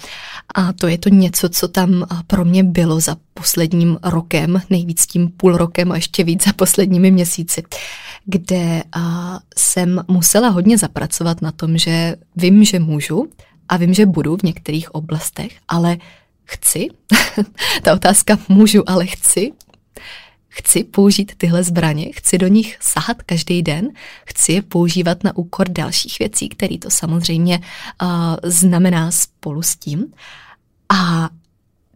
[0.54, 5.06] A to je to něco, co tam uh, pro mě bylo za posledním rokem, nejvíc
[5.06, 6.52] tím půl rokem a ještě víc za
[6.92, 7.62] posledními měsíci,
[8.24, 13.28] kde a, jsem musela hodně zapracovat na tom, že vím, že můžu
[13.68, 15.96] a vím, že budu v některých oblastech, ale
[16.44, 16.88] chci,
[17.82, 19.52] ta otázka můžu, ale chci,
[20.48, 23.88] chci použít tyhle zbraně, chci do nich sahat každý den,
[24.26, 27.60] chci je používat na úkor dalších věcí, které to samozřejmě
[28.44, 30.12] znamená spolu s tím.
[30.92, 31.30] A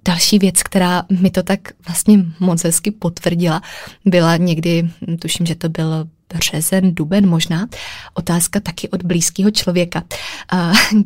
[0.07, 3.63] Další věc, která mi to tak vlastně moc hezky potvrdila,
[4.05, 7.67] byla někdy, tuším, že to byl březen, duben možná,
[8.15, 10.05] otázka taky od blízkého člověka,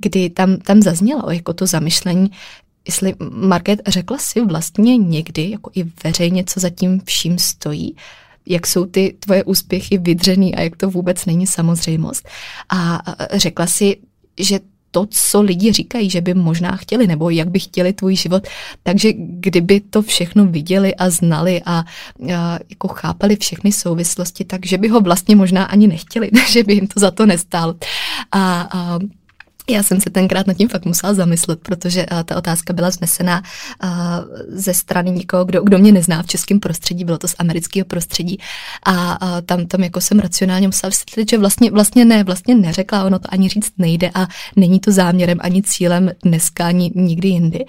[0.00, 2.30] kdy tam, tam zaznělo jako to zamyšlení,
[2.86, 7.96] jestli Market řekla si vlastně někdy, jako i veřejně, co zatím vším stojí,
[8.46, 12.28] jak jsou ty tvoje úspěchy vydřený a jak to vůbec není samozřejmost.
[12.68, 13.96] A řekla si,
[14.40, 18.48] že to, co lidi říkají, že by možná chtěli, nebo jak by chtěli tvůj život.
[18.82, 21.84] Takže kdyby to všechno viděli a znali a,
[22.34, 26.86] a jako chápali všechny souvislosti, takže by ho vlastně možná ani nechtěli, že by jim
[26.86, 27.74] to za to nestálo.
[28.32, 28.98] A, a
[29.70, 33.42] já jsem se tenkrát nad tím fakt musela zamyslet, protože uh, ta otázka byla znesena
[33.84, 33.90] uh,
[34.48, 38.38] ze strany někoho, kdo, kdo mě nezná v českém prostředí, bylo to z amerického prostředí
[38.86, 43.04] a uh, tam, tam jako jsem racionálně musela vysvětlit, že vlastně, vlastně ne, vlastně neřekla,
[43.04, 47.64] ono to ani říct nejde a není to záměrem ani cílem dneska, ani nikdy jindy,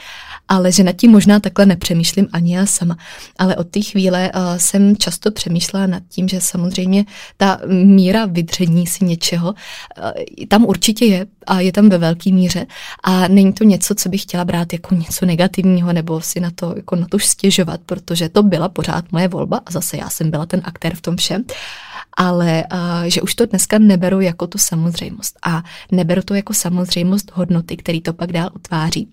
[0.48, 2.98] ale že nad tím možná takhle nepřemýšlím ani já sama.
[3.40, 7.06] Ale od té chvíle uh, jsem často přemýšlela nad tím, že samozřejmě
[7.38, 10.12] ta míra vydření si něčeho uh,
[10.48, 12.66] tam určitě je a je tam ve velké míře.
[13.04, 16.74] A není to něco, co bych chtěla brát jako něco negativního nebo si na to,
[16.76, 20.46] jako na to stěžovat, protože to byla pořád moje volba a zase já jsem byla
[20.46, 21.44] ten aktér v tom všem.
[22.18, 25.40] Ale uh, že už to dneska neberu jako tu samozřejmost.
[25.44, 29.08] A neberu to jako samozřejmost hodnoty, který to pak dál utváří.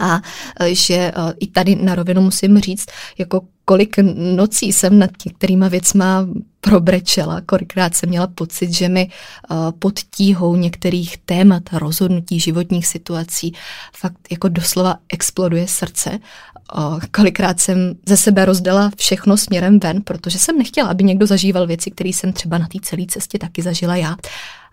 [0.00, 0.20] A
[0.66, 2.86] že uh, i tady na rovinu musím říct,
[3.18, 3.40] jako
[3.70, 3.96] kolik
[4.36, 6.26] nocí jsem nad některýma věcma
[6.60, 9.10] probrečela, kolikrát jsem měla pocit, že mi
[9.50, 13.54] uh, pod tíhou některých témat, rozhodnutí, životních situací
[13.96, 16.18] fakt jako doslova exploduje srdce.
[16.78, 21.66] Uh, kolikrát jsem ze sebe rozdala všechno směrem ven, protože jsem nechtěla, aby někdo zažíval
[21.66, 24.16] věci, které jsem třeba na té celé cestě taky zažila já.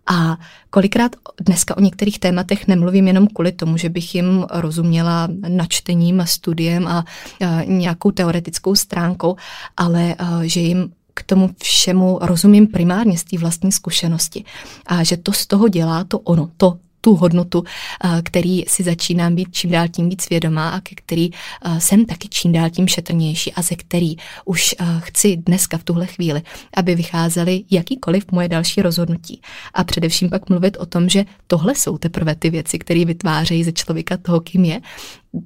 [0.07, 0.37] A
[0.69, 6.25] kolikrát dneska o některých tématech nemluvím jenom kvůli tomu, že bych jim rozuměla načtením a
[6.25, 9.35] studiem a, a nějakou teoretickou stránkou,
[9.77, 14.43] ale a, že jim k tomu všemu rozumím primárně z té vlastní zkušenosti.
[14.85, 17.63] A že to z toho dělá to ono, to tu hodnotu,
[18.03, 22.05] eh, který si začínám být čím dál tím víc vědomá a ke který eh, jsem
[22.05, 26.41] taky čím dál tím šetrnější a ze který už eh, chci dneska v tuhle chvíli,
[26.73, 29.41] aby vycházely jakýkoliv moje další rozhodnutí.
[29.73, 33.71] A především pak mluvit o tom, že tohle jsou teprve ty věci, které vytvářejí ze
[33.71, 34.81] člověka toho, kým je,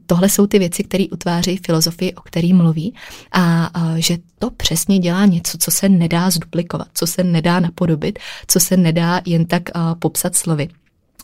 [0.05, 2.93] tohle jsou ty věci, které utvářejí filozofii, o který mluví
[3.31, 8.59] a, že to přesně dělá něco, co se nedá zduplikovat, co se nedá napodobit, co
[8.59, 9.63] se nedá jen tak
[9.99, 10.69] popsat slovy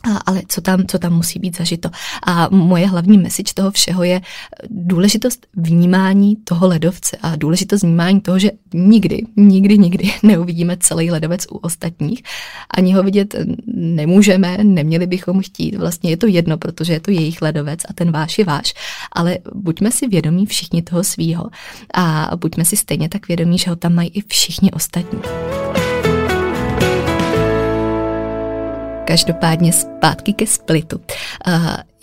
[0.04, 1.90] a, ale co tam, co tam musí být zažito.
[2.28, 4.22] A moje hlavní message toho všeho je
[4.70, 11.46] důležitost vnímání toho ledovce a důležitost vnímání toho, že nikdy, nikdy, nikdy neuvidíme celý ledovec
[11.52, 12.24] u ostatních.
[12.72, 13.36] Ani ho vidět
[13.76, 15.76] nemůžeme, neměli bychom chtít.
[15.76, 18.74] Vlastně je to jedno, protože je to jejich ledovec a ten váš je váš.
[19.12, 21.50] Ale buďme si vědomí všichni toho svýho
[21.94, 25.20] a buďme si stejně tak vědomí, že ho tam mají i všichni ostatní.
[29.08, 31.02] Každopádně zpátky ke splitu.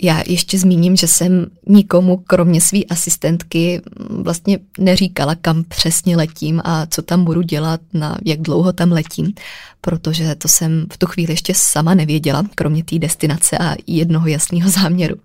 [0.02, 6.86] Já ještě zmíním, že jsem nikomu, kromě své asistentky, vlastně neříkala, kam přesně letím a
[6.86, 9.32] co tam budu dělat, na jak dlouho tam letím,
[9.80, 14.70] protože to jsem v tu chvíli ještě sama nevěděla, kromě té destinace a jednoho jasného
[14.70, 15.16] záměru.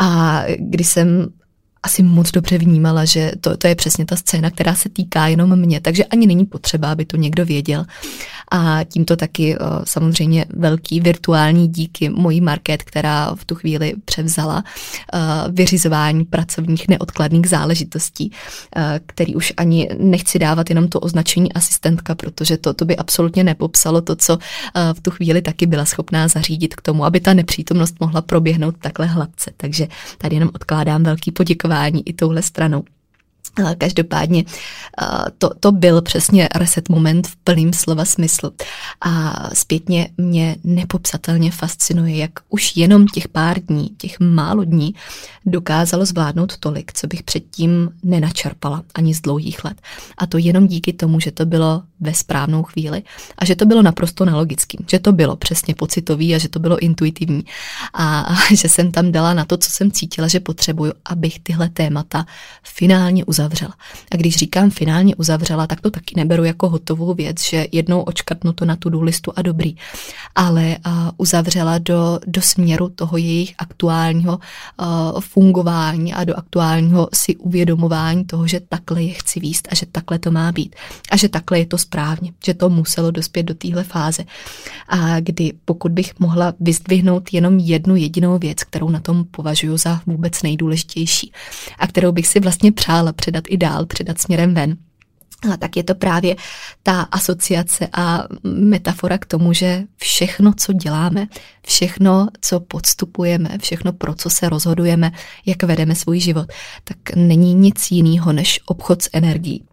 [0.00, 1.28] A když jsem
[1.82, 5.56] asi moc dobře vnímala, že to, to je přesně ta scéna, která se týká jenom
[5.56, 7.84] mě, takže ani není potřeba, aby to někdo věděl.
[8.52, 14.64] A tímto taky eh, samozřejmě velký virtuální díky mojí market, která v tu chvíli převzala
[15.14, 15.18] eh,
[15.48, 18.32] vyřizování pracovních neodkladných záležitostí,
[18.76, 23.44] eh, který už ani nechci dávat jenom to označení asistentka, protože to, to by absolutně
[23.44, 24.38] nepopsalo to, co
[24.92, 29.06] v tu chvíli taky byla schopná zařídit k tomu, aby ta nepřítomnost mohla proběhnout takhle
[29.06, 29.50] hladce.
[29.56, 31.69] Takže tady jenom odkládám velký poděkování
[32.06, 32.84] i touhle stranou.
[33.78, 34.44] Každopádně
[35.38, 38.52] to, to byl přesně reset moment v plným slova smyslu.
[39.00, 44.94] A zpětně mě nepopsatelně fascinuje, jak už jenom těch pár dní, těch málo dní
[45.46, 49.80] dokázalo zvládnout tolik, co bych předtím nenačerpala ani z dlouhých let.
[50.18, 53.02] A to jenom díky tomu, že to bylo ve správnou chvíli
[53.38, 56.78] a že to bylo naprosto nelogický, že to bylo přesně pocitový a že to bylo
[56.78, 57.44] intuitivní
[57.92, 61.68] a, a že jsem tam dala na to, co jsem cítila, že potřebuju, abych tyhle
[61.68, 62.26] témata
[62.62, 63.39] finálně uzavřela.
[64.12, 68.52] A když říkám finálně uzavřela, tak to taky neberu jako hotovou věc, že jednou očkatnu
[68.52, 69.76] to na tu listu a dobrý,
[70.34, 74.38] ale uh, uzavřela do, do směru toho jejich aktuálního
[74.80, 79.86] uh, fungování a do aktuálního si uvědomování toho, že takhle je chci výst a že
[79.92, 80.76] takhle to má být.
[81.10, 84.24] A že takhle je to správně, že to muselo dospět do téhle fáze.
[84.88, 90.00] A kdy pokud bych mohla vyzdvihnout jenom jednu jedinou věc, kterou na tom považuji za
[90.06, 91.32] vůbec nejdůležitější
[91.78, 94.76] a kterou bych si vlastně přála předat i dál, předat směrem ven,
[95.52, 96.36] a tak je to právě
[96.82, 101.26] ta asociace a metafora k tomu, že všechno, co děláme,
[101.66, 105.12] všechno, co podstupujeme, všechno, pro co se rozhodujeme,
[105.46, 106.52] jak vedeme svůj život,
[106.84, 109.64] tak není nic jiného než obchod s energií.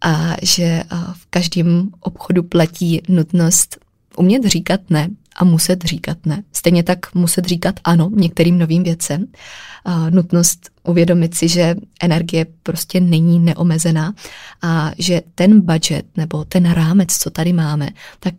[0.00, 3.78] A že v každém obchodu platí nutnost
[4.16, 6.42] umět říkat ne a muset říkat ne.
[6.52, 9.26] Stejně tak muset říkat ano některým novým věcem.
[9.84, 14.14] A nutnost uvědomit si, že energie prostě není neomezená
[14.62, 17.88] a že ten budget nebo ten rámec, co tady máme,
[18.20, 18.34] tak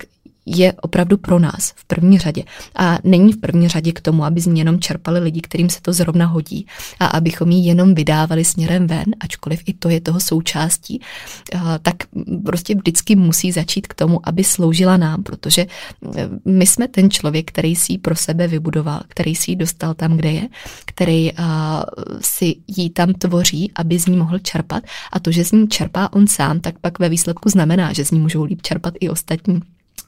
[0.45, 2.43] je opravdu pro nás v první řadě.
[2.75, 5.81] A není v první řadě k tomu, aby z ní jenom čerpali lidi, kterým se
[5.81, 6.67] to zrovna hodí
[6.99, 11.01] a abychom ji jenom vydávali směrem ven, ačkoliv i to je toho součástí,
[11.81, 11.95] tak
[12.45, 15.67] prostě vždycky musí začít k tomu, aby sloužila nám, protože e,
[16.45, 20.17] my jsme ten člověk, který si ji pro sebe vybudoval, který si ji dostal tam,
[20.17, 20.47] kde je,
[20.85, 21.31] který
[22.21, 26.13] si ji tam tvoří, aby z ní mohl čerpat a to, že z ní čerpá
[26.13, 29.61] on sám, tak pak ve výsledku znamená, že z ní můžou líp čerpat i ostatní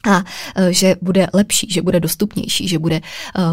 [0.07, 0.23] a
[0.55, 3.01] e, že bude lepší, že bude dostupnější, že bude e,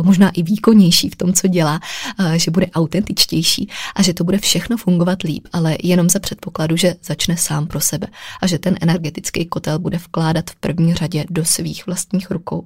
[0.02, 1.80] možná i výkonnější v tom, co dělá,
[2.18, 6.76] e, že bude autentičtější a že to bude všechno fungovat líp, ale jenom za předpokladu,
[6.76, 8.06] že začne sám pro sebe
[8.42, 12.64] a že ten energetický kotel bude vkládat v první řadě do svých vlastních rukou.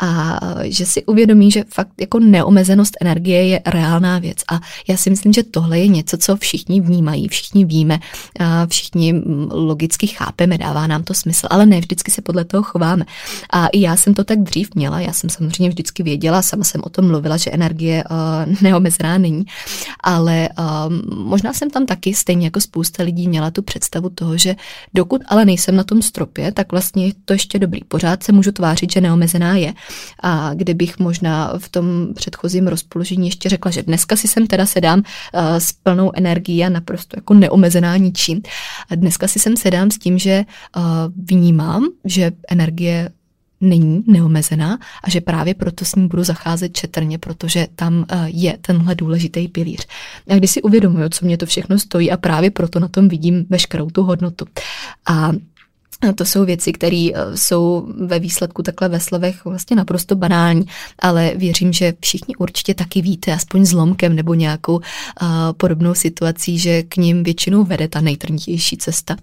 [0.00, 4.38] A že si uvědomí, že fakt jako neomezenost energie je reálná věc.
[4.52, 7.98] A já si myslím, že tohle je něco, co všichni vnímají, všichni víme,
[8.68, 13.04] všichni logicky chápeme, dává nám to smysl, ale ne vždycky se podle toho chováme.
[13.50, 16.80] A i já jsem to tak dřív měla, já jsem samozřejmě vždycky věděla, sama jsem
[16.84, 19.44] o tom mluvila, že energie uh, neomezená není,
[20.00, 24.56] ale uh, možná jsem tam taky, stejně jako spousta lidí, měla tu představu toho, že
[24.94, 27.80] dokud ale nejsem na tom stropě, tak vlastně je to ještě dobrý.
[27.88, 29.74] Pořád se můžu tvářit, že neomezená je.
[30.22, 34.98] A kdybych možná v tom předchozím rozpoložení ještě řekla, že dneska si sem teda sedám
[34.98, 38.42] uh, s plnou energií a naprosto jako neomezená ničím.
[38.90, 40.44] A dneska si sem sedám s tím, že
[40.76, 40.82] uh,
[41.16, 43.07] vnímám, že energie
[43.60, 48.58] není neomezená a že právě proto s ní budu zacházet četrně, protože tam eh, je
[48.60, 49.86] tenhle důležitý pilíř.
[50.30, 53.46] A když si uvědomuju, co mě to všechno stojí a právě proto na tom vidím
[53.50, 54.46] veškerou tu hodnotu.
[55.06, 55.32] A
[56.14, 60.66] to jsou věci, které eh, jsou ve výsledku takhle ve slovech vlastně naprosto banální,
[60.98, 64.82] ale věřím, že všichni určitě taky víte, aspoň zlomkem nebo nějakou uh,
[65.56, 69.16] podobnou situací, že k ním většinou vede ta nejtrnitější cesta.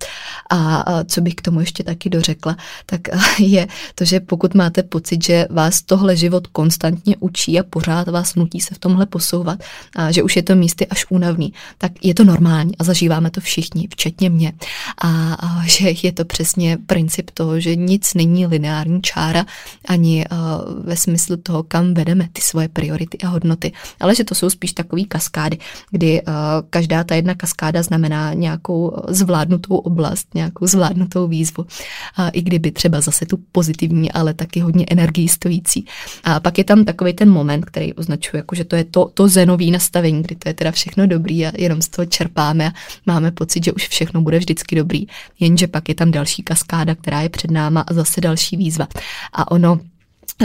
[0.49, 4.53] A uh, co bych k tomu ještě taky dořekla, tak uh, je to, že pokud
[4.53, 9.05] máte pocit, že vás tohle život konstantně učí a pořád vás nutí se v tomhle
[9.05, 9.59] posouvat,
[9.95, 13.41] a že už je to místy až únavný, tak je to normální a zažíváme to
[13.41, 14.53] všichni, včetně mě.
[14.97, 19.45] A, a že je to přesně vlastně princip toho, že nic není lineární čára
[19.88, 20.38] ani uh,
[20.86, 24.74] ve smyslu toho, kam vedeme ty svoje priority a hodnoty, ale že to jsou spíš
[24.74, 25.57] takové kaskády,
[25.91, 26.34] kdy uh,
[26.70, 33.01] každá ta jedna kaskáda znamená nějakou zvládnutou oblast, nějakou zvládnutou výzvu, uh, i kdyby třeba
[33.01, 35.86] zase tu pozitivní, ale taky hodně energii stojící.
[36.24, 39.28] A pak je tam takový ten moment, který označuje, jako že to je to, to
[39.28, 42.74] zenový nastavení, kdy to je teda všechno dobrý a jenom z toho čerpáme a
[43.05, 45.07] máme pocit, že už všechno bude vždycky dobrý,
[45.39, 48.88] jenže pak je tam další kaskáda kaskáda, která je před náma a zase další výzva.
[49.34, 49.80] A ono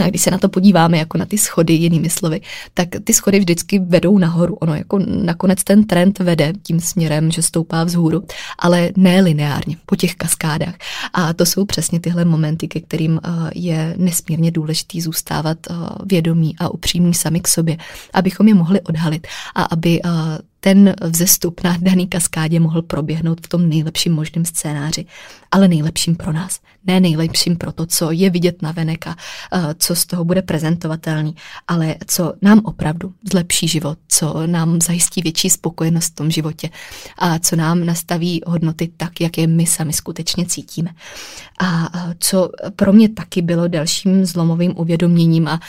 [0.03, 2.41] a když se na to podíváme jako na ty schody, jinými slovy,
[2.73, 4.55] tak ty schody vždycky vedou nahoru.
[4.55, 8.23] Ono jako nakonec ten trend vede tím směrem, že stoupá vzhůru,
[8.59, 10.75] ale ne lineárně, po těch kaskádách.
[11.13, 15.73] A to jsou přesně tyhle momenty, ke kterým eh, je nesmírně důležitý zůstávat eh,
[16.05, 17.77] vědomí a upřímní sami k sobě,
[18.13, 20.09] abychom je mohli odhalit a aby eh,
[20.63, 25.05] ten vzestup na daný kaskádě mohl proběhnout v tom nejlepším možném scénáři,
[25.51, 26.59] ale nejlepším pro nás.
[26.87, 30.41] Ne nejlepším pro to, co je vidět na venek a uh, co z toho bude
[30.41, 31.35] prezentovatelný,
[31.67, 36.69] ale co nám opravdu zlepší život, co nám zajistí větší spokojenost v tom životě
[37.17, 40.89] a co nám nastaví hodnoty tak, jak je my sami skutečně cítíme.
[41.59, 45.59] A uh, co pro mě taky bylo dalším zlomovým uvědoměním a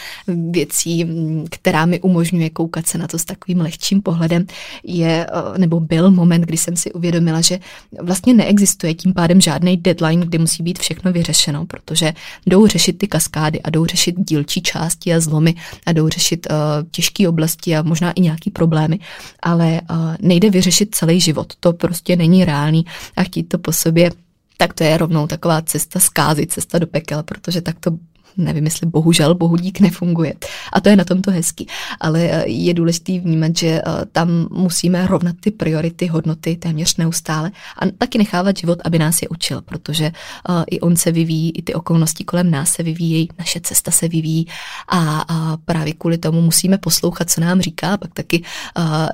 [0.50, 1.06] věcí,
[1.50, 4.46] která mi umožňuje koukat se na to s takovým lehčím pohledem,
[4.84, 7.58] je, eh, nebo byl moment, kdy jsem si uvědomila, že
[8.02, 12.12] vlastně neexistuje tím pádem žádný deadline, kdy musí být všechno vyřešeno, protože
[12.46, 15.54] jdou řešit ty kaskády a jdou řešit dílčí části a zlomy
[15.86, 16.56] a jdou řešit uh,
[16.90, 18.98] těžké oblasti a možná i nějaký problémy,
[19.42, 21.52] ale uh, nejde vyřešit celý život.
[21.60, 22.84] To prostě není reálný
[23.16, 24.10] a chtít to po sobě
[24.56, 27.90] tak to je rovnou taková cesta zkázy, cesta do pekel, protože tak to
[28.36, 30.34] nevím, jestli bohužel bohudík nefunguje.
[30.72, 31.66] A to je na tomto hezký.
[32.00, 37.50] Ale eh, je důležité vnímat, že eh, tam musíme rovnat ty priority, hodnoty téměř neustále
[37.78, 41.62] a taky nechávat život, aby nás je učil, protože eh, i on se vyvíjí, i
[41.62, 44.46] ty okolnosti kolem nás se vyvíjejí, naše cesta se vyvíjí
[44.88, 48.42] a, právě kvůli tomu musíme poslouchat, co nám říká, a pak taky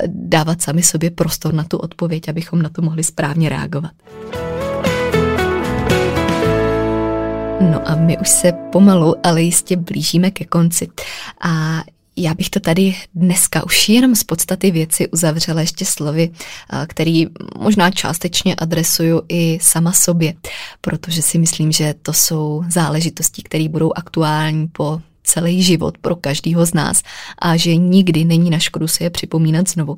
[0.07, 3.93] dávat sami sobě prostor na tu odpověď, abychom na to mohli správně reagovat.
[7.61, 10.89] No a my už se pomalu, ale jistě blížíme ke konci.
[11.41, 11.83] A
[12.17, 16.31] já bych to tady dneska už jenom z podstaty věci uzavřela ještě slovy,
[16.87, 17.27] který
[17.59, 20.35] možná částečně adresuju i sama sobě,
[20.81, 26.67] protože si myslím, že to jsou záležitosti, které budou aktuální po celý život pro každého
[26.67, 27.03] z nás
[27.39, 29.97] a že nikdy není na škodu si je připomínat znovu.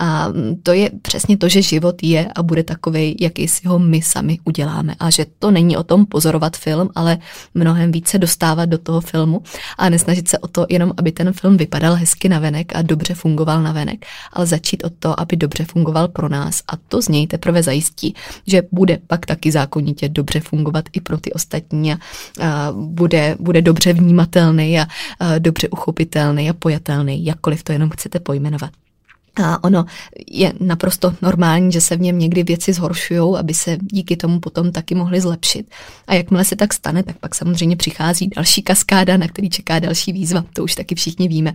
[0.00, 0.28] A
[0.62, 4.38] to je přesně to, že život je a bude takový, jaký si ho my sami
[4.44, 7.18] uděláme a že to není o tom pozorovat film, ale
[7.54, 9.42] mnohem více dostávat do toho filmu
[9.78, 13.14] a nesnažit se o to jenom, aby ten film vypadal hezky na venek a dobře
[13.14, 17.08] fungoval na venek, ale začít od toho, aby dobře fungoval pro nás a to z
[17.08, 18.14] něj teprve zajistí,
[18.46, 21.98] že bude pak taky zákonitě dobře fungovat i pro ty ostatní a
[22.72, 24.86] bude, bude dobře vnímatelný a
[25.38, 28.70] dobře uchopitelný a pojatelný, jakkoliv to jenom chcete pojmenovat.
[29.44, 29.84] A ono
[30.30, 34.72] je naprosto normální, že se v něm někdy věci zhoršují, aby se díky tomu potom
[34.72, 35.70] taky mohly zlepšit.
[36.06, 40.12] A jakmile se tak stane, tak pak samozřejmě přichází další kaskáda, na který čeká další
[40.12, 40.44] výzva.
[40.52, 41.54] To už taky všichni víme.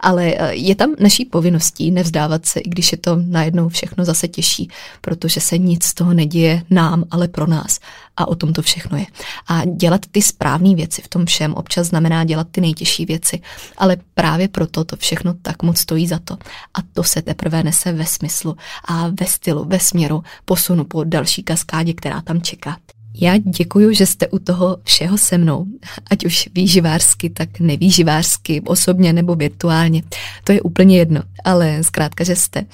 [0.00, 4.28] Ale e, je tam naší povinností nevzdávat se, i když je to najednou všechno zase
[4.28, 4.68] těžší,
[5.00, 7.78] protože se nic z toho neděje nám, ale pro nás.
[8.16, 9.06] A o tom to všechno je.
[9.48, 13.40] A dělat ty správné věci v tom všem občas znamená dělat ty nejtěžší věci.
[13.78, 16.34] Ale právě proto to všechno tak moc stojí za to.
[16.74, 21.42] A to se teprve nese ve smyslu a ve stylu, ve směru posunu po další
[21.42, 22.76] kaskádě, která tam čeká.
[23.14, 25.66] Já děkuji, že jste u toho všeho se mnou,
[26.10, 30.02] ať už výživářsky, tak nevýživářsky, osobně nebo virtuálně.
[30.44, 32.64] To je úplně jedno, ale zkrátka, že jste.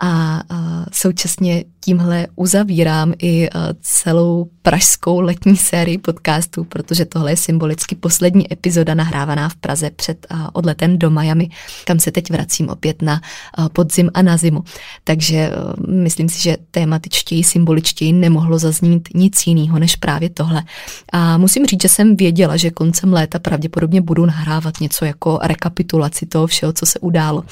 [0.00, 0.42] A,
[0.92, 3.48] současně tímhle uzavírám i
[3.80, 10.26] celou pražskou letní sérii podcastů, protože tohle je symbolicky poslední epizoda nahrávaná v Praze před
[10.52, 11.48] odletem do Miami,
[11.84, 13.20] kam se teď vracím opět na
[13.72, 14.64] podzim a na zimu.
[15.04, 15.50] Takže
[15.88, 20.62] myslím si, že tématičtěji, symboličtěji nemohlo zaznít nic jiného jiného než právě tohle.
[21.12, 26.26] A musím říct, že jsem věděla, že koncem léta pravděpodobně budu nahrávat něco jako rekapitulaci
[26.26, 27.44] toho všeho, co se událo.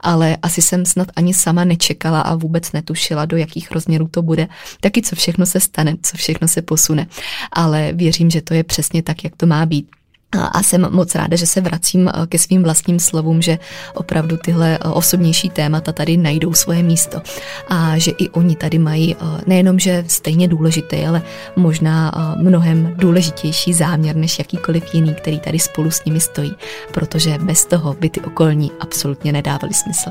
[0.00, 4.48] Ale asi jsem snad ani sama nečekala a vůbec netušila, do jakých rozměrů to bude,
[4.80, 7.06] taky co všechno se stane, co všechno se posune.
[7.52, 9.86] Ale věřím, že to je přesně tak, jak to má být.
[10.32, 13.58] A jsem moc ráda, že se vracím eh, ke svým vlastním slovům, že
[13.94, 17.22] opravdu tyhle eh, osobnější témata tady najdou svoje místo
[17.68, 21.22] a že i oni tady mají eh, nejenom, že stejně důležitý, ale
[21.56, 26.54] možná mnohem důležitější záměr než jakýkoliv jiný, který tady spolu s nimi stojí,
[26.92, 30.10] protože bez toho by ty okolní absolutně nedávaly smysl.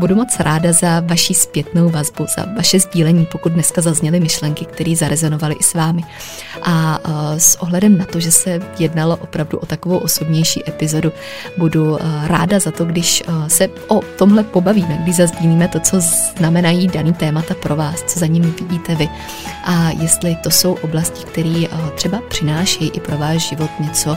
[0.00, 4.96] Budu moc ráda za vaši zpětnou vazbu, za vaše sdílení, pokud dneska zazněly myšlenky, které
[4.96, 6.02] zarezonovaly i s vámi.
[6.62, 6.98] A
[7.38, 11.12] s ohledem na to, že se jednalo opravdu o takovou osobnější epizodu,
[11.58, 17.12] budu ráda za to, když se o tomhle pobavíme, když zazdílíme to, co znamenají daný
[17.12, 19.08] témata pro vás, co za nimi vidíte vy.
[19.64, 21.64] A jestli to jsou oblasti, které
[21.94, 24.16] třeba přinášejí i pro váš život něco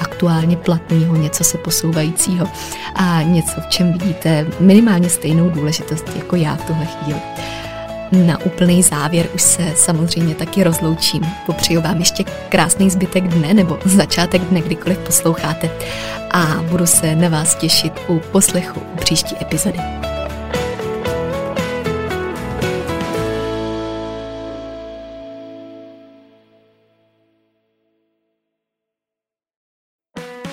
[0.00, 2.46] aktuálně platného, něco se posouvajícího
[2.94, 4.46] a něco, v čem vidíte
[4.78, 7.20] minimálně stejnou důležitost jako já v tuhle chvíli.
[8.26, 11.22] Na úplný závěr už se samozřejmě taky rozloučím.
[11.46, 15.70] Popřeju vám ještě krásný zbytek dne nebo začátek dne, kdykoliv posloucháte
[16.30, 19.78] a budu se na vás těšit u poslechu u příští epizody.